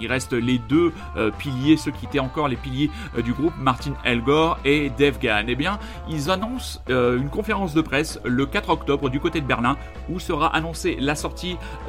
Il 0.00 0.06
reste 0.06 0.32
les 0.32 0.58
deux 0.58 0.92
piliers, 1.38 1.76
ceux 1.76 1.90
qui 1.90 2.06
étaient 2.06 2.18
encore 2.18 2.48
les 2.48 2.56
piliers 2.56 2.90
du 3.22 3.32
groupe, 3.32 3.52
Martin 3.58 3.92
Elgore 4.04 4.58
et 4.64 4.90
Dave 4.98 5.18
Gahan. 5.18 5.44
Eh 5.48 5.54
bien, 5.54 5.78
ils 6.08 6.30
annoncent 6.30 6.80
une 6.88 7.28
conférence 7.28 7.74
de 7.74 7.80
presse 7.80 8.20
le 8.24 8.46
4 8.46 8.70
octobre 8.70 9.10
du 9.10 9.20
côté 9.20 9.40
de 9.40 9.46
Berlin 9.46 9.76
où 10.08 10.18
sera 10.18 10.54
annoncée 10.54 10.96
la 11.00 11.14
sortie 11.14 11.29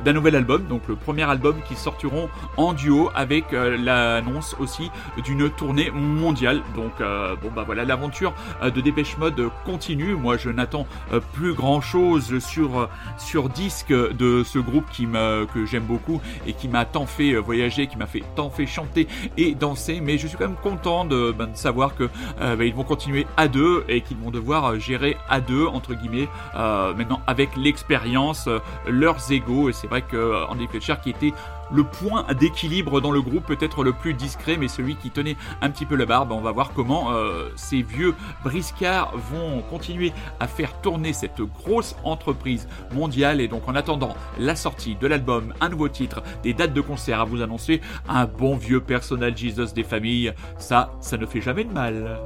d'un 0.05 0.13
nouvel 0.13 0.35
album, 0.35 0.63
donc 0.65 0.81
le 0.87 0.95
premier 0.95 1.23
album 1.23 1.55
qui 1.67 1.75
sortiront 1.75 2.29
en 2.57 2.73
duo 2.73 3.09
avec 3.15 3.53
euh, 3.53 3.77
l'annonce 3.77 4.55
aussi 4.59 4.91
d'une 5.23 5.49
tournée 5.49 5.91
mondiale. 5.91 6.61
Donc 6.75 6.93
euh, 7.01 7.35
bon 7.41 7.49
bah 7.55 7.63
voilà, 7.65 7.85
l'aventure 7.85 8.33
euh, 8.61 8.69
de 8.69 8.81
Dépêche 8.81 9.17
Mode 9.17 9.49
continue. 9.65 10.15
Moi 10.15 10.37
je 10.37 10.49
n'attends 10.49 10.85
plus 11.33 11.53
grand 11.53 11.81
chose 11.81 12.39
sur 12.39 12.89
sur 13.17 13.49
disque 13.49 13.91
de 13.91 14.43
ce 14.43 14.59
groupe 14.59 14.89
qui 14.91 15.07
me 15.07 15.45
que 15.53 15.65
j'aime 15.65 15.83
beaucoup 15.83 16.21
et 16.47 16.53
qui 16.53 16.67
m'a 16.67 16.85
tant 16.85 17.05
fait 17.05 17.35
voyager, 17.35 17.87
qui 17.87 17.97
m'a 17.97 18.07
fait 18.07 18.23
tant 18.35 18.49
fait 18.49 18.65
chanter 18.65 19.07
et 19.37 19.55
danser. 19.55 20.01
Mais 20.01 20.17
je 20.17 20.27
suis 20.27 20.37
quand 20.37 20.47
même 20.47 20.57
content 20.61 21.05
de, 21.05 21.31
ben, 21.31 21.49
savoir 21.53 21.95
que 21.95 22.09
ben, 22.39 22.61
ils 22.61 22.73
vont 22.73 22.83
continuer 22.83 23.27
à 23.37 23.47
deux 23.47 23.83
et 23.87 24.01
qu'ils 24.01 24.17
vont 24.17 24.31
devoir 24.31 24.79
gérer 24.79 25.17
à 25.29 25.41
deux 25.41 25.65
entre 25.65 25.93
guillemets 25.93 26.27
maintenant 26.53 27.21
avec 27.27 27.55
l'expérience 27.55 28.47
leurs 28.87 29.30
Et 29.31 29.73
c'est 29.73 29.87
vrai 29.87 30.01
que 30.01 30.17
euh, 30.17 30.45
Andy 30.47 30.67
Fletcher 30.67 30.95
qui 31.01 31.09
était 31.09 31.33
le 31.73 31.85
point 31.85 32.25
d'équilibre 32.33 32.99
dans 32.99 33.11
le 33.11 33.21
groupe, 33.21 33.45
peut-être 33.45 33.81
le 33.83 33.93
plus 33.93 34.13
discret, 34.13 34.57
mais 34.57 34.67
celui 34.67 34.97
qui 34.97 35.09
tenait 35.09 35.37
un 35.61 35.69
petit 35.69 35.85
peu 35.85 35.95
la 35.95 36.05
barbe. 36.05 36.33
On 36.33 36.41
va 36.41 36.51
voir 36.51 36.73
comment 36.73 37.13
euh, 37.13 37.47
ces 37.55 37.81
vieux 37.81 38.13
briscards 38.43 39.13
vont 39.31 39.61
continuer 39.61 40.11
à 40.41 40.47
faire 40.47 40.73
tourner 40.81 41.13
cette 41.13 41.39
grosse 41.39 41.95
entreprise 42.03 42.67
mondiale. 42.93 43.39
Et 43.39 43.47
donc, 43.47 43.69
en 43.69 43.75
attendant 43.75 44.15
la 44.37 44.57
sortie 44.57 44.95
de 44.95 45.07
l'album, 45.07 45.53
un 45.61 45.69
nouveau 45.69 45.87
titre, 45.87 46.21
des 46.43 46.53
dates 46.53 46.73
de 46.73 46.81
concert 46.81 47.21
à 47.21 47.23
vous 47.23 47.41
annoncer, 47.41 47.79
un 48.09 48.25
bon 48.25 48.57
vieux 48.57 48.81
personnel 48.81 49.37
Jesus 49.37 49.73
des 49.73 49.83
familles, 49.83 50.33
ça, 50.57 50.91
ça 50.99 51.15
ne 51.15 51.25
fait 51.25 51.41
jamais 51.41 51.63
de 51.63 51.71
mal. 51.71 52.19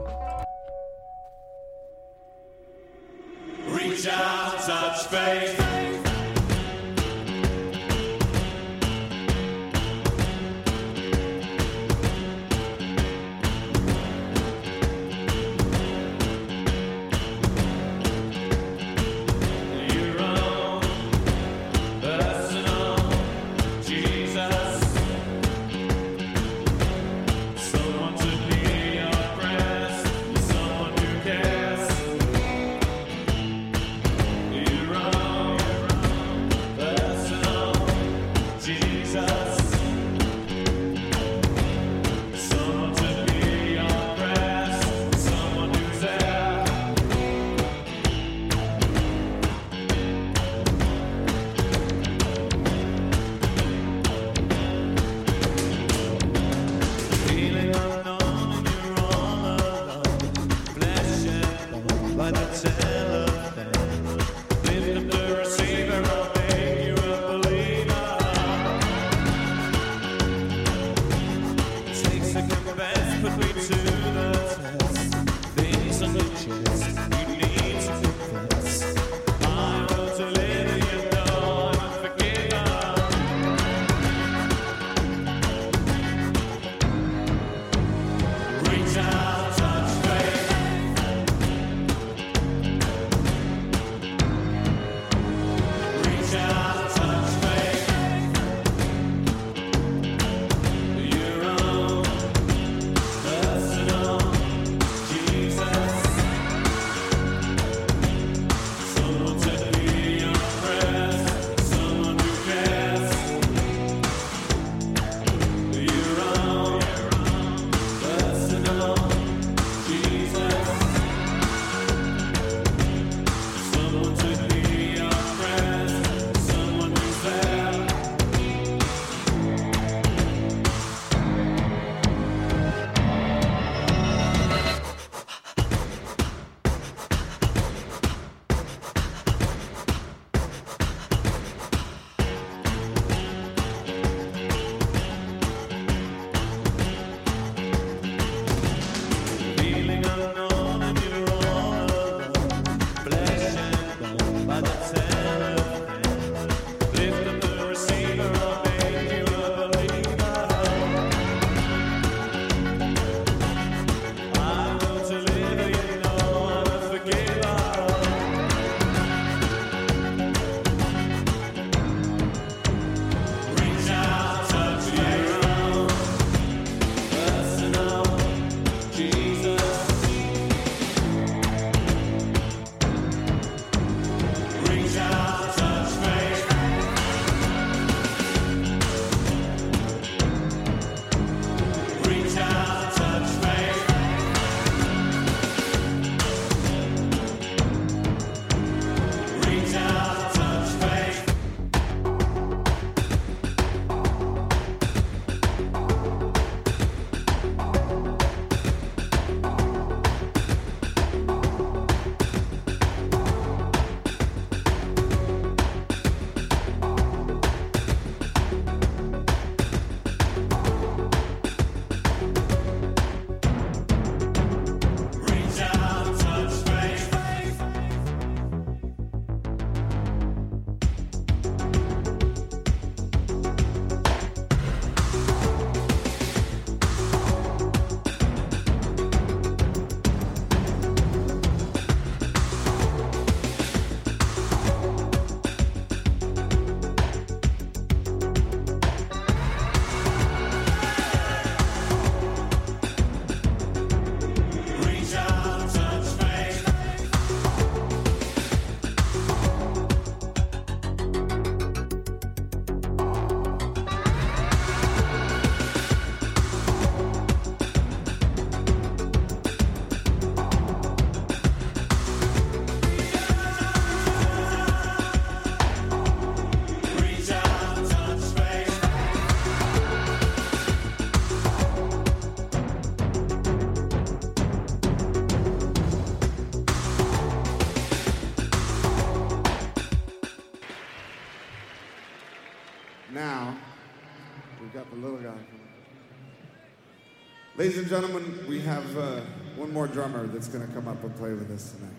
And 297.86 297.92
gentlemen, 297.92 298.44
we 298.48 298.60
have 298.62 298.98
uh, 298.98 299.22
one 299.58 299.72
more 299.72 299.86
drummer 299.86 300.26
that's 300.26 300.48
going 300.48 300.66
to 300.66 300.74
come 300.74 300.88
up 300.88 301.04
and 301.04 301.16
play 301.18 301.34
with 301.34 301.52
us 301.52 301.72
tonight. 301.72 301.94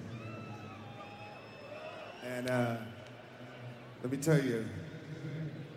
And 2.24 2.51
uh, 2.51 2.76
let 4.03 4.11
me 4.11 4.18
tell 4.18 4.43
you, 4.43 4.66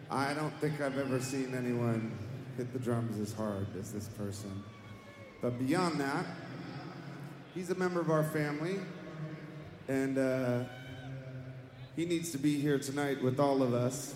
I 0.10 0.34
don't 0.34 0.54
think 0.60 0.82
I've 0.82 0.98
ever 0.98 1.20
seen 1.20 1.54
anyone 1.54 2.12
hit 2.58 2.74
the 2.74 2.80
drums 2.80 3.20
as 3.20 3.34
hard 3.34 3.68
as 3.80 3.94
this 3.94 4.08
person. 4.08 4.64
But 5.44 5.60
beyond 5.60 6.00
that, 6.00 6.26
he's 7.54 7.70
a 7.70 7.76
member 7.76 8.00
of 8.00 8.10
our 8.10 8.24
family, 8.24 8.80
and 9.88 10.18
uh, 10.18 10.64
he 11.96 12.06
needs 12.06 12.32
to 12.32 12.40
be 12.40 12.60
here 12.60 12.80
tonight 12.80 13.22
with 13.22 13.40
all 13.40 13.62
of 13.62 13.76
us. 13.76 14.16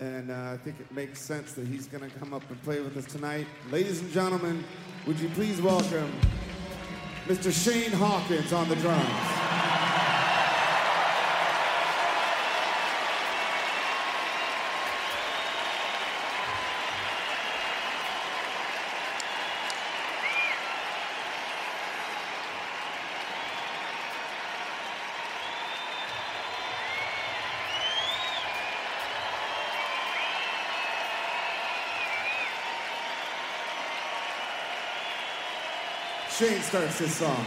And 0.00 0.30
uh, 0.30 0.52
I 0.52 0.56
think 0.58 0.78
it 0.80 0.90
makes 0.92 1.20
sense 1.20 1.54
that 1.54 1.66
he's 1.66 1.88
going 1.88 2.08
to 2.08 2.18
come 2.18 2.32
up 2.32 2.48
and 2.48 2.62
play 2.62 2.80
with 2.80 2.96
us 2.96 3.04
tonight. 3.06 3.46
Ladies 3.70 4.00
and 4.00 4.10
gentlemen, 4.12 4.64
would 5.06 5.18
you 5.18 5.28
please 5.30 5.60
welcome 5.60 6.12
Mr. 7.26 7.52
Shane 7.52 7.92
Hawkins 7.92 8.52
on 8.52 8.68
the 8.68 8.76
drums. 8.76 9.37
Shane 36.38 36.62
starts 36.62 37.00
this 37.00 37.16
song. 37.16 37.44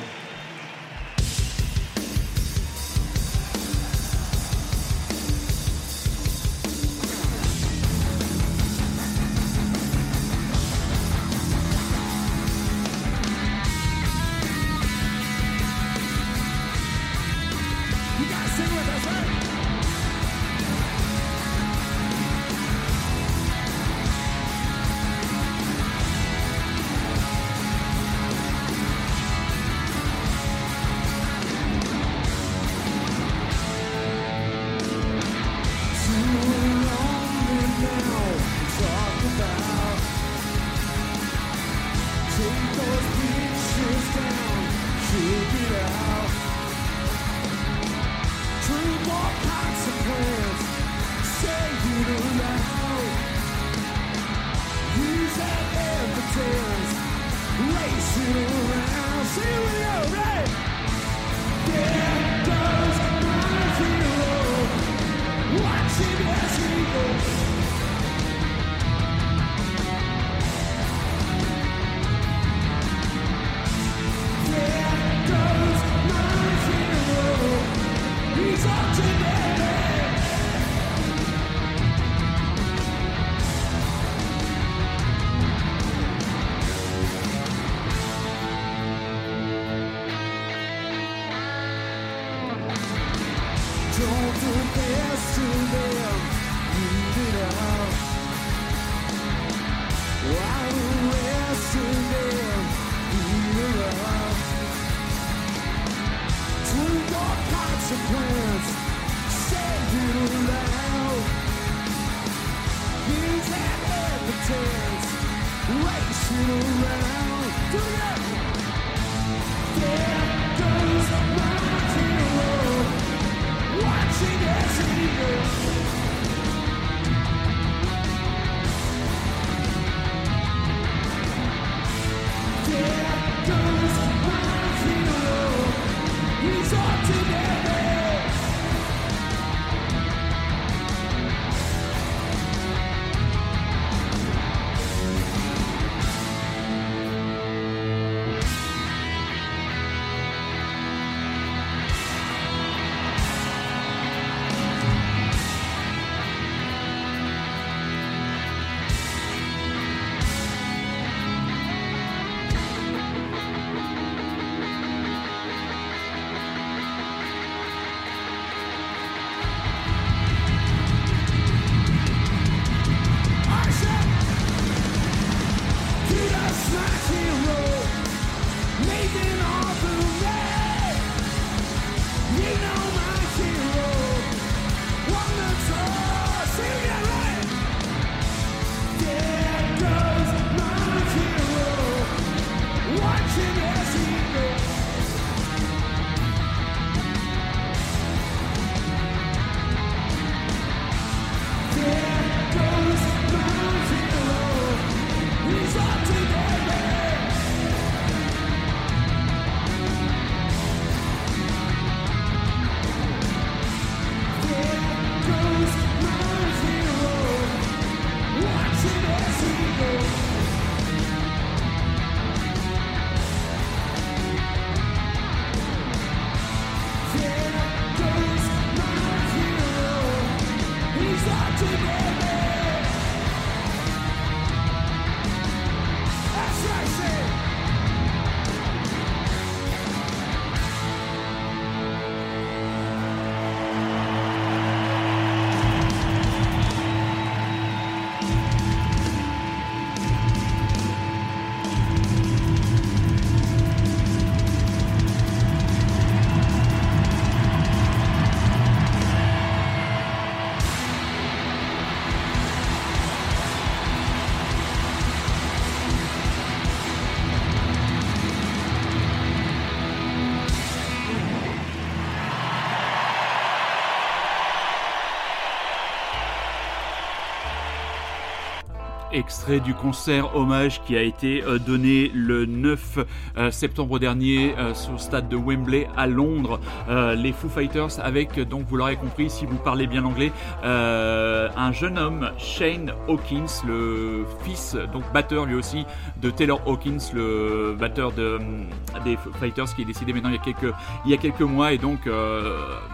Du 279.49 279.73
concert 279.73 280.35
hommage 280.35 280.81
qui 280.83 280.95
a 280.95 281.01
été 281.01 281.43
euh, 281.43 281.57
donné 281.57 282.11
le 282.13 282.45
9 282.45 282.99
euh, 283.37 283.51
septembre 283.51 283.97
dernier 283.97 284.53
euh, 284.57 284.73
sur 284.73 284.91
le 284.91 284.97
stade 284.99 285.29
de 285.29 285.35
Wembley 285.35 285.87
à 285.97 286.05
Londres. 286.07 286.59
Les 286.89 287.31
Foo 287.31 287.49
Fighters 287.49 287.99
avec, 288.03 288.39
donc 288.39 288.65
vous 288.67 288.77
l'aurez 288.77 288.95
compris 288.95 289.29
si 289.29 289.45
vous 289.45 289.57
parlez 289.57 289.87
bien 289.87 290.03
anglais, 290.03 290.31
un 290.63 291.71
jeune 291.71 291.97
homme, 291.97 292.31
Shane 292.37 292.93
Hawkins, 293.07 293.63
le 293.65 294.25
fils, 294.43 294.75
donc 294.93 295.03
batteur 295.13 295.45
lui 295.45 295.55
aussi, 295.55 295.85
de 296.21 296.29
Taylor 296.29 296.61
Hawkins, 296.65 297.11
le 297.13 297.75
batteur 297.79 298.11
de, 298.11 298.37
hum, 298.37 298.65
des 299.03 299.15
Foo 299.17 299.31
Fighters 299.39 299.73
qui 299.75 299.83
est 299.83 299.85
décédé 299.85 300.13
maintenant 300.13 300.29
il 300.29 300.35
y 300.35 300.39
a 300.39 300.41
quelques, 300.41 300.73
il 301.05 301.11
y 301.11 301.13
a 301.13 301.17
quelques 301.17 301.41
mois. 301.41 301.73
Et 301.73 301.77
donc, 301.77 302.07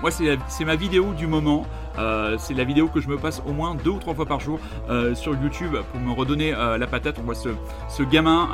moi, 0.01 0.11
c'est 0.11 0.65
ma 0.65 0.75
vidéo 0.75 1.13
du 1.13 1.27
moment. 1.27 1.65
Euh, 1.97 2.35
c'est 2.37 2.53
la 2.53 2.63
vidéo 2.63 2.87
que 2.87 3.01
je 3.01 3.07
me 3.07 3.17
passe 3.17 3.41
au 3.45 3.51
moins 3.51 3.75
deux 3.75 3.91
ou 3.91 3.99
trois 3.99 4.13
fois 4.13 4.25
par 4.25 4.39
jour 4.39 4.59
euh, 4.89 5.15
sur 5.15 5.33
YouTube 5.33 5.75
pour 5.91 6.01
me 6.01 6.11
redonner 6.11 6.53
euh, 6.53 6.77
la 6.77 6.87
patate. 6.87 7.17
On 7.19 7.23
voit 7.23 7.35
ce, 7.35 8.03
gamin 8.03 8.49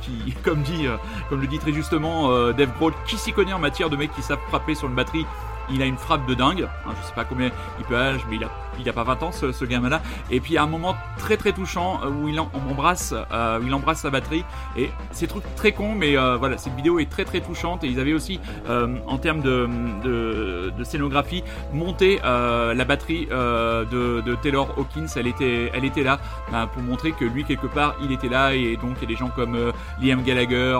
qui, 0.00 0.34
comme 0.42 0.62
dit, 0.62 0.86
le 1.30 1.46
dit 1.46 1.58
très 1.58 1.72
justement 1.72 2.52
Dave 2.52 2.72
Grohl, 2.78 2.92
qui 3.06 3.16
s'y 3.16 3.32
connaît 3.32 3.52
en 3.52 3.58
matière 3.58 3.90
de 3.90 3.96
mecs 3.96 4.12
qui 4.12 4.22
savent 4.22 4.40
frapper 4.48 4.74
sur 4.74 4.88
une 4.88 4.94
batterie. 4.94 5.26
Il 5.70 5.80
a 5.80 5.86
une 5.86 5.96
frappe 5.96 6.26
de 6.26 6.34
dingue. 6.34 6.68
Hein, 6.86 6.90
je 7.00 7.06
sais 7.06 7.14
pas 7.14 7.24
combien 7.24 7.50
il 7.78 7.84
peut 7.84 7.96
âge, 7.96 8.20
mais 8.28 8.36
il 8.36 8.44
a, 8.44 8.50
il 8.78 8.88
a 8.88 8.92
pas 8.92 9.04
20 9.04 9.22
ans 9.22 9.32
ce, 9.32 9.64
gamin-là. 9.64 10.02
Et 10.30 10.40
puis 10.40 10.56
a 10.56 10.62
un 10.62 10.66
moment 10.66 10.96
très 11.18 11.36
très 11.36 11.52
touchant 11.52 12.00
euh, 12.04 12.08
où 12.08 12.28
euh, 12.28 13.60
il 13.64 13.74
embrasse 13.74 14.00
sa 14.00 14.10
batterie. 14.10 14.44
Et 14.76 14.90
c'est 15.10 15.26
truc 15.26 15.44
très 15.56 15.72
con, 15.72 15.94
mais 15.94 16.16
euh, 16.16 16.36
voilà, 16.36 16.58
cette 16.58 16.74
vidéo 16.74 16.98
est 16.98 17.10
très 17.10 17.24
très 17.24 17.40
touchante. 17.40 17.84
Et 17.84 17.88
ils 17.88 18.00
avaient 18.00 18.12
aussi, 18.12 18.40
en 18.68 19.18
termes 19.18 19.42
de, 19.42 20.72
scénographie, 20.84 21.44
monté 21.72 22.20
la 22.22 22.84
batterie 22.84 23.26
de, 23.26 24.36
Taylor 24.42 24.68
Hawkins. 24.76 25.06
Elle 25.16 25.26
était, 25.84 26.02
là 26.02 26.18
ben, 26.50 26.66
pour 26.66 26.82
montrer 26.82 27.12
que 27.12 27.24
lui 27.24 27.44
quelque 27.44 27.66
part 27.66 27.94
il 28.02 28.12
était 28.12 28.28
là. 28.28 28.54
Et 28.54 28.76
donc 28.76 28.96
il 28.96 29.02
y 29.02 29.04
a 29.04 29.08
des 29.08 29.16
gens 29.16 29.28
comme 29.28 29.72
Liam 30.00 30.22
Gallagher, 30.22 30.78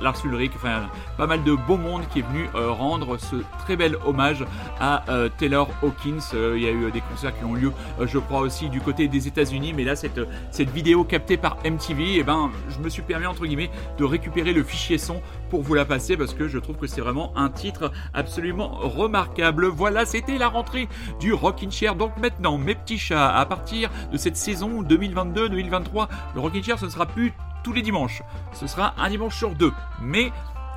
Lars- 0.00 0.24
Ulrich, 0.24 0.52
enfin 0.54 0.82
pas 1.18 1.26
mal 1.26 1.42
de 1.44 1.54
beau 1.54 1.76
monde 1.76 2.02
qui 2.10 2.20
est 2.20 2.22
venu 2.22 2.48
rendre 2.54 3.18
ce 3.18 3.36
très 3.58 3.76
bel 3.76 3.96
hommage 4.06 4.44
à 4.80 5.04
Taylor 5.38 5.68
Hawkins. 5.82 6.32
Il 6.32 6.62
y 6.62 6.66
a 6.66 6.70
eu 6.70 6.90
des 6.90 7.00
concerts 7.00 7.33
qui 7.38 7.44
ont 7.44 7.54
lieu, 7.54 7.72
euh, 8.00 8.06
je 8.06 8.18
crois 8.18 8.40
aussi 8.40 8.68
du 8.68 8.80
côté 8.80 9.08
des 9.08 9.26
États-Unis, 9.28 9.72
mais 9.72 9.84
là 9.84 9.96
cette 9.96 10.20
cette 10.50 10.70
vidéo 10.70 11.04
captée 11.04 11.36
par 11.36 11.58
MTV, 11.64 12.16
et 12.16 12.22
ben 12.22 12.50
je 12.68 12.78
me 12.78 12.88
suis 12.88 13.02
permis 13.02 13.26
entre 13.26 13.46
guillemets 13.46 13.70
de 13.98 14.04
récupérer 14.04 14.52
le 14.52 14.62
fichier 14.62 14.98
son 14.98 15.20
pour 15.50 15.62
vous 15.62 15.74
la 15.74 15.84
passer 15.84 16.16
parce 16.16 16.34
que 16.34 16.48
je 16.48 16.58
trouve 16.58 16.76
que 16.76 16.86
c'est 16.86 17.00
vraiment 17.00 17.32
un 17.36 17.50
titre 17.50 17.92
absolument 18.12 18.68
remarquable. 18.68 19.66
Voilà, 19.66 20.04
c'était 20.04 20.38
la 20.38 20.48
rentrée 20.48 20.88
du 21.20 21.32
Rockin' 21.32 21.70
Chair. 21.70 21.94
Donc 21.94 22.16
maintenant, 22.18 22.58
mes 22.58 22.74
petits 22.74 22.98
chats, 22.98 23.34
à 23.34 23.46
partir 23.46 23.90
de 24.12 24.16
cette 24.16 24.36
saison 24.36 24.82
2022-2023, 24.82 26.08
le 26.34 26.40
Rockin' 26.40 26.62
Chair 26.62 26.78
ce 26.78 26.86
ne 26.86 26.90
sera 26.90 27.06
plus 27.06 27.32
tous 27.62 27.72
les 27.72 27.82
dimanches. 27.82 28.22
Ce 28.52 28.66
sera 28.66 28.94
un 28.98 29.08
dimanche 29.08 29.36
sur 29.36 29.54
deux, 29.54 29.72
mais 30.02 30.30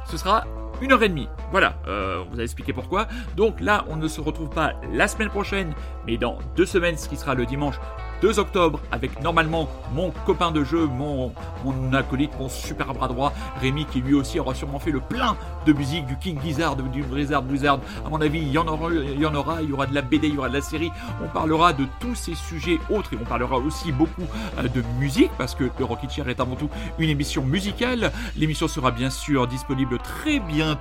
ce 0.06 0.18
sera 0.18 0.46
une 0.82 0.92
heure 0.92 1.04
et 1.04 1.10
demie. 1.10 1.28
Voilà, 1.52 1.76
euh, 1.88 2.24
on 2.26 2.34
vous 2.34 2.40
a 2.40 2.44
expliqué 2.44 2.74
pourquoi. 2.74 3.08
Donc 3.36 3.60
là, 3.62 3.86
on 3.90 3.96
ne 3.96 4.08
se 4.08 4.22
retrouve 4.22 4.50
pas 4.50 4.74
la 4.94 5.08
semaine 5.08 5.30
prochaine, 5.30 5.74
mais 6.06 6.18
dans 6.18 6.40
deux 6.56 6.66
semaines, 6.66 6.98
ce 6.98 7.10
qui 7.10 7.18
sera 7.18 7.36
le 7.36 7.46
dimanche 7.46 7.76
2 8.22 8.40
octobre, 8.40 8.80
avec 8.92 9.22
normalement 9.22 9.70
mon 9.94 10.12
copain 10.26 10.52
de 10.52 10.64
jeu, 10.64 10.88
mon, 10.88 11.32
mon 11.64 11.94
acolyte, 11.94 12.32
mon 12.40 12.50
super 12.50 12.94
bras 12.94 13.08
droit, 13.08 13.34
Rémi, 13.62 13.86
qui 13.86 14.02
lui 14.02 14.16
aussi 14.16 14.40
aura 14.40 14.56
sûrement 14.56 14.80
fait 14.80 14.92
le 14.92 15.00
plein 15.00 15.38
de 15.66 15.74
musique 15.74 16.06
du 16.08 16.18
King 16.18 16.40
Gizzard, 16.44 16.76
du 16.78 17.04
Blizzard 17.04 17.44
Blizzard. 17.44 17.80
À 18.06 18.10
mon 18.10 18.20
avis, 18.22 18.40
il 18.40 18.52
y 18.52 18.58
en 18.58 18.68
aura, 18.68 18.90
il 18.92 19.20
y 19.20 19.26
en 19.26 19.36
aura, 19.36 19.62
il 19.62 19.70
y 19.70 19.74
aura 19.74 19.86
de 19.86 19.94
la 19.94 20.02
BD, 20.02 20.30
il 20.30 20.36
y 20.36 20.38
aura 20.38 20.50
de 20.50 20.56
la 20.56 20.62
série. 20.62 20.92
On 21.24 21.28
parlera 21.28 21.74
de 21.74 21.86
tous 22.00 22.16
ces 22.16 22.34
sujets 22.34 22.80
autres 22.90 23.14
et 23.14 23.18
on 23.22 23.26
parlera 23.26 23.58
aussi 23.58 23.92
beaucoup 23.92 24.24
euh, 24.58 24.64
de 24.64 24.84
musique 25.00 25.32
parce 25.38 25.54
que 25.54 25.66
le 25.78 25.86
Rocket 25.86 26.10
Chair 26.10 26.28
est 26.30 26.40
avant 26.40 26.56
tout 26.56 26.70
une 26.98 27.10
émission 27.10 27.44
musicale. 27.44 28.12
L'émission 28.36 28.68
sera 28.68 28.92
bien 28.92 29.10
sûr 29.10 29.48
disponible 29.48 30.00
très 30.00 30.40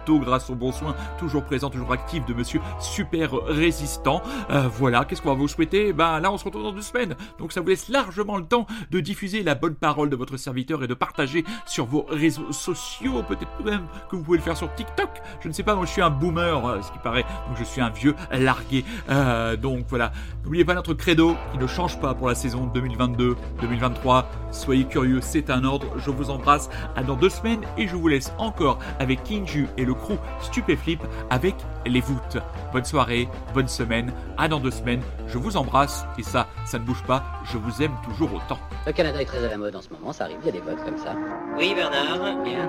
grâce 0.09 0.51
au 0.51 0.55
bon 0.55 0.72
soin 0.72 0.95
toujours 1.18 1.45
présent, 1.45 1.70
toujours 1.70 1.93
actif 1.93 2.24
de 2.26 2.34
Monsieur 2.34 2.61
Super 2.80 3.32
Résistant. 3.32 4.22
Euh, 4.51 4.68
voilà, 4.68 5.05
qu'est-ce 5.05 5.22
qu'on 5.22 5.30
va 5.30 5.34
vous 5.34 5.49
souhaiter? 5.49 5.93
Ben 5.93 6.20
là, 6.20 6.32
on 6.32 6.39
se 6.39 6.45
retrouve 6.45 6.62
dans 6.62 6.72
deux 6.72 6.82
semaines, 6.82 7.14
donc 7.39 7.53
ça 7.53 7.61
vous 7.61 7.68
laisse 7.68 7.89
largement 7.89 8.37
le 8.37 8.45
temps 8.45 8.66
de 8.91 9.01
diffuser 9.01 9.43
la 9.43 9.55
bonne 9.55 9.74
parole 9.74 10.11
de 10.11 10.16
votre 10.16 10.37
serviteur 10.37 10.82
et 10.82 10.87
de 10.87 10.95
partager 10.95 11.45
sur 11.66 11.87
vos 11.87 12.07
réseaux 12.09 12.53
sociaux, 12.53 13.22
peut-être 13.22 13.64
même 13.64 13.87
que 14.11 14.16
vous 14.16 14.22
pouvez 14.22 14.39
le 14.39 14.43
faire 14.43 14.57
sur 14.57 14.72
TikTok. 14.74 15.11
Je 15.41 15.49
ne 15.49 15.53
sais 15.53 15.62
pas, 15.62 15.74
moi 15.74 15.87
je 15.87 15.93
suis 15.93 16.03
un 16.03 16.11
boomer, 16.11 16.66
euh, 16.66 16.82
ce 16.82 16.91
qui 16.91 16.99
paraît, 16.99 17.24
donc 17.49 17.57
je 17.59 17.64
suis 17.64 17.80
un 17.80 17.91
vieux 17.91 18.14
largué. 18.32 18.84
Euh, 19.11 19.57
donc 19.57 19.87
voilà, 19.89 20.12
n'oubliez 20.45 20.64
pas 20.64 20.74
notre 20.74 20.95
credo 20.95 21.37
qui 21.53 21.59
ne 21.59 21.66
change 21.66 22.01
pas 22.01 22.14
pour 22.14 22.28
la 22.28 22.34
saison 22.34 22.70
2022-2023. 22.74 24.24
Soyez 24.51 24.84
curieux, 24.84 25.20
c'est 25.20 25.51
un 25.51 25.64
ordre. 25.64 25.87
Je 25.99 26.11
vous 26.11 26.30
embrasse 26.30 26.68
à 26.95 27.03
dans 27.03 27.16
deux 27.16 27.28
semaines 27.28 27.61
et 27.76 27.87
je 27.87 27.97
vous 27.97 28.09
laisse 28.09 28.32
encore 28.39 28.78
avec 28.99 29.22
Kinju 29.22 29.68
et 29.77 29.85
le 29.85 29.95
crew 29.95 30.16
Stupéflip 30.41 31.01
avec 31.31 31.55
les 31.85 32.01
voûtes. 32.01 32.39
Bonne 32.72 32.85
soirée, 32.85 33.29
bonne 33.55 33.68
semaine, 33.68 34.12
à 34.39 34.49
dans 34.49 34.61
deux 34.61 34.70
semaines. 34.70 35.03
Je 35.29 35.39
vous 35.39 35.57
embrasse 35.57 36.05
et 36.18 36.22
ça, 36.22 36.47
ça 36.64 36.79
ne 36.79 36.85
bouge 36.85 37.03
pas. 37.05 37.24
Je 37.45 37.59
vous 37.59 37.83
aime 37.83 37.93
toujours 38.05 38.35
autant. 38.35 38.59
Le 38.87 38.93
Canada 38.93 39.20
est 39.20 39.27
très 39.27 39.45
à 39.45 39.49
la 39.49 39.57
mode 39.57 39.77
en 39.77 39.83
ce 39.83 39.91
moment, 39.91 40.12
ça 40.12 40.24
arrive, 40.24 40.39
il 40.43 40.47
y 40.47 40.49
a 40.51 40.53
des 40.53 40.61
votes 40.61 40.85
comme 40.85 40.99
ça. 40.99 41.14
Oui, 41.59 41.74
Bernard. 41.74 42.43
Bien. 42.45 42.68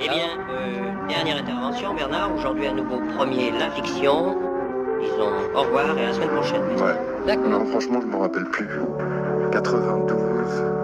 Eh 0.00 0.08
bien, 0.08 0.28
euh, 0.50 1.08
dernière 1.08 1.38
intervention, 1.38 1.94
Bernard. 1.94 2.32
Aujourd'hui, 2.34 2.66
à 2.66 2.72
nouveau, 2.72 3.00
premier 3.16 3.50
La 3.50 3.70
Fiction. 3.70 4.36
Disons 5.00 5.32
au 5.54 5.62
revoir 5.62 5.96
et 5.98 6.04
à 6.04 6.06
la 6.08 6.12
semaine 6.12 6.30
prochaine. 6.30 6.62
Ouais. 6.76 6.94
D'accord. 7.26 7.48
Non, 7.48 7.64
franchement, 7.66 8.00
je 8.00 8.06
me 8.06 8.16
rappelle 8.16 8.44
plus. 8.44 8.68
92. 9.50 10.78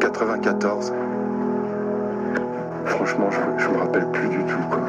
94. 0.00 0.92
Franchement, 2.86 3.30
je, 3.30 3.62
je 3.62 3.68
me 3.68 3.76
rappelle 3.78 4.06
plus 4.10 4.28
du 4.28 4.38
tout, 4.44 4.62
quoi. 4.70 4.80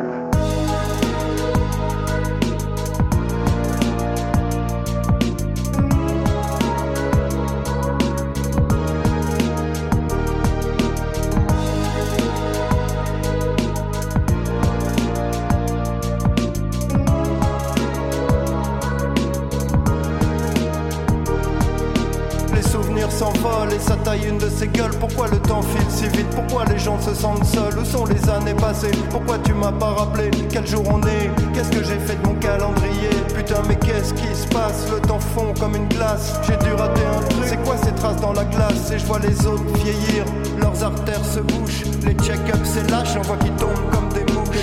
Ça 23.80 23.96
taille 24.04 24.28
une 24.28 24.38
de 24.38 24.50
ces 24.50 24.68
gueules. 24.68 24.96
Pourquoi 25.00 25.28
le 25.28 25.38
temps 25.40 25.62
file 25.62 25.90
si 25.90 26.08
vite? 26.18 26.30
Pourquoi 26.36 26.66
les 26.66 26.80
gens 26.80 27.00
se 27.02 27.14
sentent 27.14 27.46
seuls? 27.46 27.78
Où 27.80 27.86
sont 27.86 28.06
les 28.06 28.30
années 28.30 28.54
passées? 28.54 28.92
Pourquoi 29.10 29.38
tu 29.40 29.54
m'as 29.54 29.72
pas 29.72 29.92
rappelé 29.92 30.32
Quel 30.50 30.66
jour 30.66 30.84
on 30.90 31.02
est? 31.02 31.30
Qu'est-ce 31.54 31.72
que 31.72 31.84
j'ai 31.84 32.00
fait 32.00 32.22
de 32.22 32.28
mon 32.28 32.36
calendrier? 32.36 33.10
Putain 33.36 33.62
mais 33.68 33.76
qu'est-ce 33.76 34.14
qui 34.14 34.36
se 34.36 34.48
passe? 34.48 34.88
Le 34.92 35.00
temps 35.00 35.20
fond 35.20 35.54
comme 35.60 35.76
une 35.76 35.88
glace. 35.88 36.40
J'ai 36.48 36.58
dû 36.58 36.74
rater 36.74 37.02
un 37.06 37.22
truc. 37.22 37.44
C'est 37.46 37.64
quoi 37.64 37.76
ces 37.78 37.94
traces 37.94 38.22
dans 38.22 38.34
la 38.34 38.46
glace? 38.46 38.92
Et 38.92 39.00
je 39.00 39.06
vois 39.06 39.20
les 39.20 39.46
autres 39.46 39.64
vieillir. 39.76 40.26
Leurs 40.60 40.84
artères 40.84 41.26
se 41.26 41.40
bouchent 41.40 41.84
Les 42.06 42.14
check-ups 42.16 42.70
c'est 42.74 42.90
lâche. 42.90 43.16
On 43.18 43.22
voit 43.22 43.38
qu'ils 43.38 43.56
tombent 43.56 43.90
comme 43.92 44.07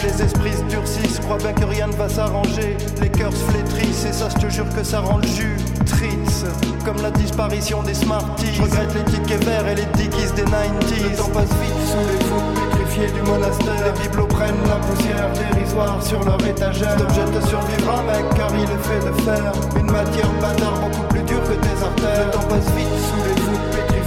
les 0.03 0.23
esprits 0.23 0.53
se 0.53 0.63
durcissent. 0.65 1.21
Crois 1.21 1.39
bien 1.39 1.53
que 1.53 1.65
rien 1.65 1.87
ne 1.87 1.95
va 1.95 2.09
s'arranger. 2.09 2.77
Les 3.01 3.09
cœurs 3.09 3.33
se 3.33 3.45
flétrissent 3.51 4.05
Et 4.05 4.13
ça 4.13 4.29
je 4.35 4.47
te 4.47 4.51
jure 4.51 4.69
que 4.75 4.83
ça 4.83 5.01
rend 5.01 5.19
le 5.19 5.27
jus 5.27 5.57
Tritz 5.87 6.45
Comme 6.85 7.01
la 7.03 7.11
disparition 7.11 7.83
des 7.83 7.95
Smarties. 7.95 8.55
Je 8.55 8.63
regrette 8.63 8.95
les 8.95 9.05
tickets 9.13 9.45
verts 9.45 9.69
et 9.69 9.75
les 9.75 9.87
dickies 9.97 10.33
des 10.37 10.43
90s 10.43 11.11
Le 11.11 11.17
temps 11.17 11.31
passe 11.31 11.55
vite 11.63 11.81
sous 11.91 12.07
les 12.11 12.25
voûtes 12.27 12.55
pétrifiées 12.55 13.13
du 13.13 13.23
monastère. 13.31 13.85
Les 13.85 14.03
bibelots 14.03 14.27
prennent 14.27 14.65
la 14.69 14.77
poussière 14.77 15.31
dérisoire 15.33 16.03
sur 16.03 16.23
leur 16.25 16.45
étagère. 16.47 16.91
Cet 16.99 17.03
objet 17.03 17.25
te 17.25 17.47
survivra 17.47 18.03
mec 18.03 18.25
car 18.37 18.51
il 18.55 18.65
est 18.65 18.85
fait 18.85 19.07
de 19.07 19.13
fer 19.23 19.53
Une 19.79 19.91
matière 19.91 20.31
bâtard 20.41 20.81
beaucoup 20.81 21.07
plus 21.09 21.23
dure 21.23 21.43
que 21.43 21.55
tes 21.55 21.83
artères. 21.83 22.27
Le 22.27 22.31
temps 22.33 22.49
passe 22.49 22.71
vite 22.77 22.89
sous 23.09 23.23
les 23.29 23.34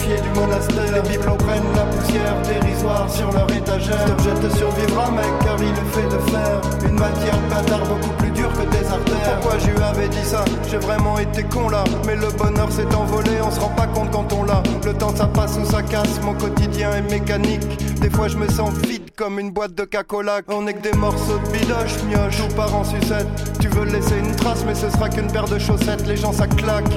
du 0.08 0.94
Les 0.94 1.02
bibelots 1.02 1.36
prennent 1.36 1.74
la 1.76 1.84
poussière 1.84 2.42
dérisoire 2.44 3.10
sur 3.10 3.32
leur 3.32 3.50
étagère. 3.52 4.00
Cet 4.00 4.12
objet 4.12 4.48
te 4.48 4.56
survivra 4.56 5.12
mec 5.12 5.26
car 5.44 5.58
il 5.60 5.70
est 5.70 5.92
fait 5.92 6.08
de 6.08 6.20
fer 6.32 6.62
Une 6.86 6.98
matière 6.98 7.38
bâtard 7.50 7.86
beaucoup 7.86 8.14
plus 8.18 8.32
dure 8.32 8.52
que 8.54 8.64
tes 8.64 8.86
artères. 8.88 9.40
Pourquoi 9.42 9.60
je 9.60 9.70
lui 9.70 9.84
avais 9.84 10.08
dit 10.08 10.24
ça? 10.24 10.46
J'ai 10.70 10.78
vraiment 10.78 11.20
été 11.20 11.44
con 11.44 11.70
là. 11.70 11.84
Mais 12.06 12.16
le 12.16 12.28
bonheur 12.38 12.72
s'est 12.72 12.94
envolé 12.96 13.42
On 13.44 13.52
se 13.52 13.60
rend 13.60 13.70
pas 13.70 13.88
compte 13.88 14.12
quand 14.12 14.32
on 14.32 14.44
l'a. 14.44 14.64
Le 14.86 14.94
temps 14.94 15.14
ça 15.16 15.28
passe 15.28 15.58
ou 15.58 15.66
ça 15.66 15.84
casse 15.84 16.22
Mon 16.24 16.34
quotidien 16.34 16.92
est 16.94 17.12
mécanique. 17.12 17.68
Des 18.00 18.10
fois 18.10 18.30
je 18.30 18.38
me 18.38 18.48
sens 18.48 18.72
vide 18.88 19.12
comme 19.16 19.40
une 19.40 19.52
boîte 19.52 19.76
de 19.76 19.84
Coca-Cola 19.84 20.40
On 20.48 20.68
est 20.68 20.74
que 20.74 20.90
des 20.90 20.98
morceaux 20.98 21.40
de 21.40 21.52
bidoche 21.52 22.02
mioche. 22.08 22.38
Tout 22.38 22.56
part 22.56 22.74
en 22.74 22.86
sucette. 22.86 23.28
Tu 23.60 23.68
veux 23.68 23.86
laisser 23.86 24.18
une 24.20 24.36
trace 24.36 24.64
mais 24.66 24.76
ce 24.76 24.90
sera 24.90 25.10
qu'une 25.10 25.30
paire 25.30 25.48
de 25.48 25.60
chaussettes. 25.60 26.08
Les 26.08 26.16
gens 26.16 26.32
ça 26.32 26.48
claque 26.48 26.94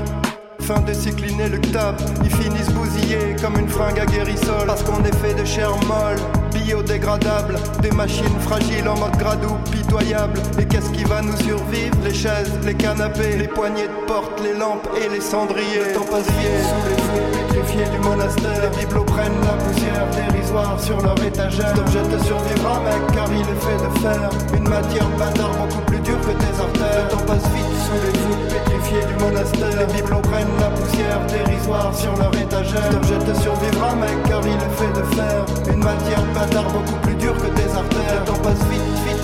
Fin 0.71 0.95
cycle 0.95 1.29
inéluctable, 1.29 1.99
ils 2.23 2.31
finissent 2.31 2.71
bousillés 2.71 3.35
comme 3.43 3.59
une 3.59 3.69
fringue 3.69 3.99
à 3.99 4.07
guérissol 4.07 4.69
Parce 4.69 4.85
qu'on 4.85 5.03
est 5.03 5.17
fait 5.17 5.35
de 5.35 5.45
chair 5.45 5.75
molle 5.89 6.40
biodégradables, 6.61 7.57
des 7.83 7.91
machines 7.91 8.39
fragiles 8.41 8.89
en 8.89 8.99
mode 8.99 9.17
gradou 9.17 9.57
pitoyable. 9.71 10.41
Et 10.59 10.65
qu'est-ce 10.65 10.91
qui 10.91 11.05
va 11.05 11.23
nous 11.23 11.37
survivre? 11.39 11.97
Les 12.05 12.15
chaises, 12.15 12.53
les 12.65 12.75
canapés, 12.75 13.37
les 13.39 13.49
poignées 13.49 13.89
de 13.89 14.07
porte, 14.07 14.41
les 14.43 14.55
lampes 14.55 14.89
et 14.97 15.09
les 15.09 15.21
cendriers. 15.21 15.89
Le 15.89 15.95
temps 15.95 16.11
passe 16.11 16.27
vite 16.27 16.61
sous 16.69 16.83
les 16.89 16.97
voûtes 17.03 17.31
pétrifiées 17.49 17.91
du 17.91 17.99
monastère. 17.99 18.61
Les 18.63 18.79
bibelots 18.79 19.05
prennent 19.05 19.41
la 19.45 19.57
poussière 19.65 20.07
dérisoire 20.11 20.81
sur 20.81 21.01
leur 21.01 21.19
étagère. 21.25 21.69
Cet 21.69 21.79
objet 21.79 22.03
te 22.03 22.25
survivra, 22.25 22.81
mec, 22.81 23.03
car 23.15 23.29
il 23.33 23.41
est 23.41 23.63
fait 23.65 23.81
de 23.81 23.91
fer. 24.01 24.31
Une 24.57 24.69
matière 24.69 25.09
bâtard 25.19 25.53
beaucoup 25.61 25.85
plus 25.87 26.01
dure 26.01 26.21
que 26.21 26.33
tes 26.33 26.55
artères. 26.61 27.05
Le 27.05 27.11
temps 27.11 27.27
passe 27.27 27.49
vite 27.55 27.75
sous 27.87 28.01
les 28.05 28.19
voûtes 28.21 28.47
pétrifiées 28.53 29.07
du 29.07 29.25
monastère. 29.25 29.75
Les 29.79 29.93
bibelots 29.93 30.23
prennent 30.23 30.57
la 30.61 30.71
poussière 30.71 31.21
dérisoire 31.29 31.95
sur 31.95 32.17
leur 32.17 32.35
étagère. 32.35 32.83
Cet 32.85 32.95
objet 32.95 33.19
te 33.19 33.35
survivra, 33.41 33.95
mec, 33.97 34.17
car 34.29 34.41
il 34.45 34.61
est 34.61 34.75
fait 34.79 34.93
de 34.99 35.05
fer. 35.15 35.39
Une 35.73 35.83
matière 35.83 36.25
bâtard 36.35 36.50
beaucoup 36.59 36.97
plus 37.03 37.15
dure 37.15 37.37
que 37.37 37.47
tes 37.47 37.71
artères. 37.71 38.21
Le 38.21 38.27
temps 38.27 38.39
passe 38.43 38.65
vite, 38.71 38.81
vite, 39.07 39.20